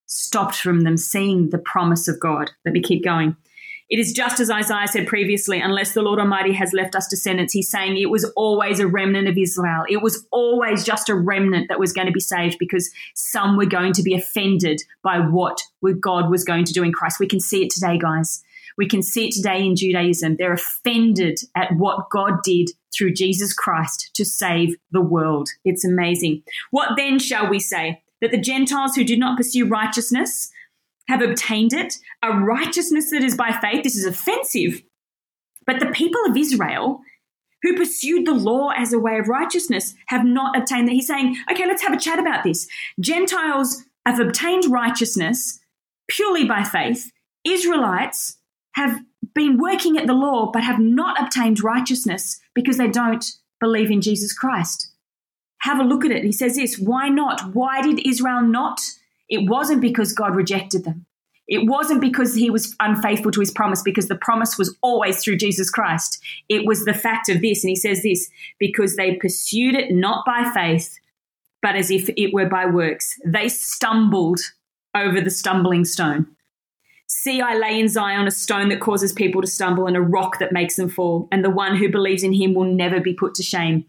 stopped 0.06 0.56
from 0.56 0.82
them 0.82 0.96
seeing 0.96 1.50
the 1.50 1.58
promise 1.58 2.08
of 2.08 2.20
God. 2.20 2.50
Let 2.64 2.72
me 2.72 2.80
keep 2.80 3.02
going. 3.02 3.36
It 3.90 3.98
is 3.98 4.12
just 4.12 4.40
as 4.40 4.50
Isaiah 4.50 4.88
said 4.88 5.06
previously, 5.06 5.60
unless 5.60 5.92
the 5.92 6.02
Lord 6.02 6.18
Almighty 6.18 6.52
has 6.54 6.72
left 6.72 6.96
us 6.96 7.06
descendants, 7.06 7.52
he's 7.52 7.70
saying 7.70 7.96
it 7.96 8.10
was 8.10 8.24
always 8.34 8.80
a 8.80 8.86
remnant 8.86 9.28
of 9.28 9.36
Israel. 9.36 9.84
It 9.88 10.02
was 10.02 10.26
always 10.30 10.84
just 10.84 11.10
a 11.10 11.14
remnant 11.14 11.68
that 11.68 11.78
was 11.78 11.92
going 11.92 12.06
to 12.06 12.12
be 12.12 12.20
saved 12.20 12.56
because 12.58 12.90
some 13.14 13.56
were 13.56 13.66
going 13.66 13.92
to 13.92 14.02
be 14.02 14.14
offended 14.14 14.80
by 15.02 15.18
what 15.18 15.60
God 16.00 16.30
was 16.30 16.44
going 16.44 16.64
to 16.64 16.72
do 16.72 16.82
in 16.82 16.92
Christ. 16.92 17.20
We 17.20 17.28
can 17.28 17.40
see 17.40 17.62
it 17.62 17.70
today, 17.70 17.98
guys. 17.98 18.42
We 18.76 18.88
can 18.88 19.02
see 19.02 19.28
it 19.28 19.34
today 19.34 19.64
in 19.64 19.76
Judaism. 19.76 20.36
They're 20.36 20.54
offended 20.54 21.38
at 21.54 21.76
what 21.76 22.10
God 22.10 22.42
did 22.42 22.70
through 22.96 23.12
Jesus 23.12 23.52
Christ 23.52 24.10
to 24.14 24.24
save 24.24 24.76
the 24.92 25.02
world. 25.02 25.48
It's 25.64 25.84
amazing. 25.84 26.42
What 26.70 26.96
then 26.96 27.18
shall 27.18 27.48
we 27.48 27.60
say? 27.60 28.02
That 28.20 28.30
the 28.30 28.40
Gentiles 28.40 28.96
who 28.96 29.04
did 29.04 29.18
not 29.18 29.36
pursue 29.36 29.66
righteousness, 29.66 30.50
have 31.08 31.22
obtained 31.22 31.72
it, 31.72 31.94
a 32.22 32.32
righteousness 32.32 33.10
that 33.10 33.22
is 33.22 33.36
by 33.36 33.52
faith. 33.52 33.84
This 33.84 33.96
is 33.96 34.06
offensive. 34.06 34.82
But 35.66 35.80
the 35.80 35.86
people 35.86 36.20
of 36.26 36.36
Israel 36.36 37.00
who 37.64 37.76
pursued 37.76 38.26
the 38.26 38.34
law 38.34 38.70
as 38.76 38.92
a 38.92 38.98
way 38.98 39.18
of 39.18 39.26
righteousness 39.26 39.94
have 40.08 40.24
not 40.24 40.56
obtained 40.56 40.86
that. 40.86 40.92
He's 40.92 41.06
saying, 41.06 41.36
okay, 41.50 41.66
let's 41.66 41.82
have 41.82 41.94
a 41.94 41.98
chat 41.98 42.18
about 42.18 42.44
this. 42.44 42.68
Gentiles 43.00 43.84
have 44.06 44.20
obtained 44.20 44.70
righteousness 44.70 45.60
purely 46.08 46.44
by 46.44 46.62
faith. 46.62 47.10
Israelites 47.42 48.36
have 48.74 49.00
been 49.34 49.58
working 49.58 49.96
at 49.96 50.06
the 50.06 50.12
law 50.12 50.50
but 50.52 50.62
have 50.62 50.78
not 50.78 51.20
obtained 51.20 51.64
righteousness 51.64 52.38
because 52.54 52.76
they 52.76 52.88
don't 52.88 53.24
believe 53.60 53.90
in 53.90 54.02
Jesus 54.02 54.34
Christ. 54.34 54.92
Have 55.62 55.80
a 55.80 55.84
look 55.84 56.04
at 56.04 56.10
it. 56.10 56.24
He 56.24 56.32
says 56.32 56.56
this 56.56 56.78
Why 56.78 57.08
not? 57.08 57.54
Why 57.54 57.80
did 57.80 58.06
Israel 58.06 58.42
not? 58.42 58.80
It 59.28 59.48
wasn't 59.48 59.80
because 59.80 60.12
God 60.12 60.34
rejected 60.34 60.84
them. 60.84 61.06
It 61.46 61.68
wasn't 61.68 62.00
because 62.00 62.34
he 62.34 62.48
was 62.50 62.74
unfaithful 62.80 63.30
to 63.32 63.40
his 63.40 63.50
promise, 63.50 63.82
because 63.82 64.08
the 64.08 64.16
promise 64.16 64.56
was 64.56 64.74
always 64.82 65.22
through 65.22 65.36
Jesus 65.36 65.68
Christ. 65.68 66.22
It 66.48 66.66
was 66.66 66.84
the 66.84 66.94
fact 66.94 67.28
of 67.28 67.42
this. 67.42 67.62
And 67.62 67.68
he 67.68 67.76
says 67.76 68.02
this 68.02 68.30
because 68.58 68.96
they 68.96 69.16
pursued 69.16 69.74
it 69.74 69.92
not 69.92 70.24
by 70.24 70.50
faith, 70.54 70.98
but 71.60 71.76
as 71.76 71.90
if 71.90 72.08
it 72.16 72.32
were 72.32 72.48
by 72.48 72.66
works. 72.66 73.14
They 73.26 73.48
stumbled 73.48 74.40
over 74.94 75.20
the 75.20 75.30
stumbling 75.30 75.84
stone. 75.84 76.28
See, 77.06 77.42
I 77.42 77.56
lay 77.56 77.78
in 77.78 77.88
Zion 77.88 78.26
a 78.26 78.30
stone 78.30 78.70
that 78.70 78.80
causes 78.80 79.12
people 79.12 79.42
to 79.42 79.46
stumble 79.46 79.86
and 79.86 79.96
a 79.96 80.00
rock 80.00 80.38
that 80.38 80.52
makes 80.52 80.76
them 80.76 80.88
fall, 80.88 81.28
and 81.30 81.44
the 81.44 81.50
one 81.50 81.76
who 81.76 81.90
believes 81.90 82.22
in 82.22 82.32
him 82.32 82.54
will 82.54 82.64
never 82.64 83.00
be 83.00 83.12
put 83.12 83.34
to 83.34 83.42
shame 83.42 83.84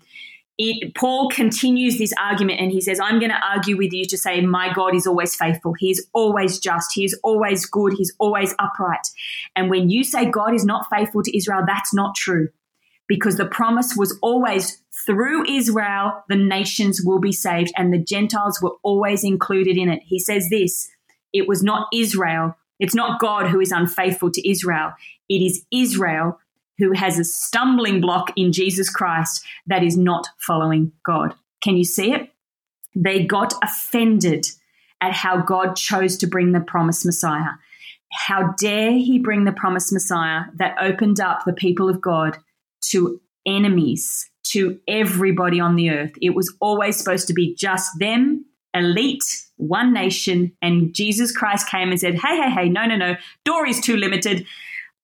it, 0.58 0.96
Paul 0.96 1.30
continues 1.30 1.98
this 1.98 2.14
argument 2.18 2.62
and 2.62 2.72
he 2.72 2.80
says, 2.80 3.00
I'm 3.00 3.20
going 3.20 3.32
to 3.32 3.46
argue 3.46 3.78
with 3.78 3.92
you 3.92 4.06
to 4.06 4.18
say, 4.18 4.40
My 4.42 4.72
God 4.74 4.96
is 4.96 5.06
always 5.06 5.36
faithful. 5.36 5.74
He 5.74 5.92
is 5.92 6.08
always 6.14 6.60
just. 6.60 6.92
He 6.94 7.04
is 7.04 7.18
always 7.24 7.66
good. 7.66 7.94
He's 7.98 8.14
always 8.20 8.56
upright. 8.58 9.08
And 9.56 9.70
when 9.70 9.90
you 9.90 10.04
say 10.04 10.26
God 10.26 10.54
is 10.54 10.64
not 10.64 10.88
faithful 10.90 11.24
to 11.24 11.38
Israel, 11.38 11.64
that's 11.68 11.94
not 11.94 12.16
true 12.16 12.50
because 13.08 13.38
the 13.38 13.46
promise 13.46 13.96
was 13.96 14.18
always 14.22 14.82
through 15.06 15.48
Israel, 15.50 16.24
the 16.30 16.36
nations 16.36 17.02
will 17.04 17.20
be 17.20 17.32
saved 17.32 17.72
and 17.78 17.94
the 17.94 18.04
Gentiles 18.04 18.62
were 18.62 18.76
always 18.82 19.24
included 19.24 19.78
in 19.78 19.90
it. 19.90 20.02
He 20.06 20.20
says 20.20 20.50
this 20.50 20.90
it 21.34 21.48
was 21.48 21.62
not 21.62 21.88
Israel. 21.94 22.56
It's 22.80 22.96
not 22.96 23.20
God 23.20 23.48
who 23.48 23.60
is 23.60 23.72
unfaithful 23.72 24.32
to 24.32 24.50
Israel. 24.50 24.94
It 25.30 25.42
is 25.42 25.66
Israel 25.72 26.40
who 26.78 26.92
has 26.94 27.20
a 27.20 27.24
stumbling 27.24 28.02
block 28.02 28.32
in 28.36 28.52
Jesus 28.52 28.90
Christ 28.90 29.46
that 29.68 29.84
is 29.84 29.98
not 29.98 30.28
following 30.38 30.92
God. 31.06 31.34
Can 31.64 31.78
you 31.78 31.84
see 31.84 32.12
it? 32.12 32.30
They 32.96 33.26
got 33.26 33.54
offended 33.64 34.48
at 35.02 35.14
how 35.14 35.42
God 35.42 35.76
chose 35.76 36.18
to 36.18 36.28
bring 36.28 36.52
the 36.52 36.62
promised 36.62 37.06
Messiah. 37.06 37.52
How 38.12 38.54
dare 38.58 38.92
he 38.92 39.20
bring 39.20 39.44
the 39.44 39.52
promised 39.52 39.92
Messiah 39.92 40.44
that 40.56 40.78
opened 40.80 41.20
up 41.20 41.44
the 41.46 41.54
people 41.54 41.90
of 41.90 42.02
God 42.02 42.38
to 42.90 43.20
enemies, 43.46 44.30
to 44.46 44.80
everybody 44.88 45.60
on 45.60 45.76
the 45.76 45.90
earth? 45.90 46.14
It 46.22 46.36
was 46.36 46.56
always 46.62 46.98
supposed 46.98 47.28
to 47.28 47.34
be 47.34 47.56
just 47.56 47.92
them, 48.00 48.46
elite, 48.74 49.24
one 49.58 49.94
nation, 49.94 50.54
and 50.62 50.94
Jesus 50.94 51.36
Christ 51.36 51.70
came 51.70 51.90
and 51.90 52.00
said, 52.00 52.16
Hey, 52.16 52.38
hey, 52.42 52.50
hey, 52.50 52.70
no, 52.70 52.86
no, 52.86 52.96
no, 52.96 53.16
door 53.44 53.68
is 53.68 53.82
too 53.82 53.98
limited. 53.98 54.46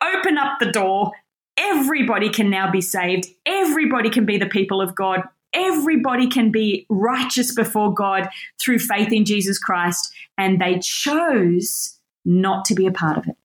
Open 0.02 0.38
up 0.38 0.60
the 0.60 0.72
door 0.72 1.12
everybody 1.58 2.30
can 2.30 2.50
now 2.50 2.72
be 2.72 2.82
saved. 2.82 3.28
Everybody 3.46 4.10
can 4.10 4.26
be 4.26 4.38
the 4.38 4.46
people 4.46 4.82
of 4.82 4.96
God. 4.96 5.24
Everybody 5.54 6.28
can 6.28 6.52
be 6.52 6.86
righteous 6.90 7.54
before 7.54 7.94
God 7.94 8.30
through 8.64 8.80
faith 8.80 9.12
in 9.12 9.26
Jesus 9.26 9.58
Christ. 9.58 10.14
And 10.38 10.62
they 10.62 10.80
chose 10.80 12.00
not 12.24 12.66
to 12.66 12.76
be 12.76 12.86
a 12.86 12.92
part 12.92 13.18
of 13.18 13.28
it. 13.28 13.36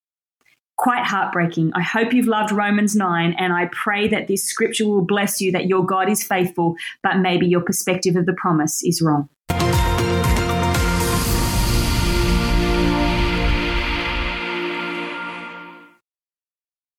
Quite 0.77 1.05
heartbreaking. 1.05 1.73
I 1.75 1.83
hope 1.83 2.12
you've 2.12 2.27
loved 2.27 2.53
Romans 2.53 2.95
9, 2.95 3.35
and 3.38 3.53
I 3.55 3.71
pray 3.73 4.09
that 4.09 4.29
this 4.29 4.45
scripture 4.45 4.87
will 4.87 5.07
bless 5.07 5.40
you 5.40 5.51
that 5.53 5.66
your 5.66 5.87
God 5.87 6.11
is 6.11 6.23
faithful, 6.23 6.77
but 7.03 7.19
maybe 7.19 7.47
your 7.47 7.62
perspective 7.62 8.14
of 8.14 8.27
the 8.27 8.35
promise 8.35 8.85
is 8.85 9.01
wrong. 9.01 9.31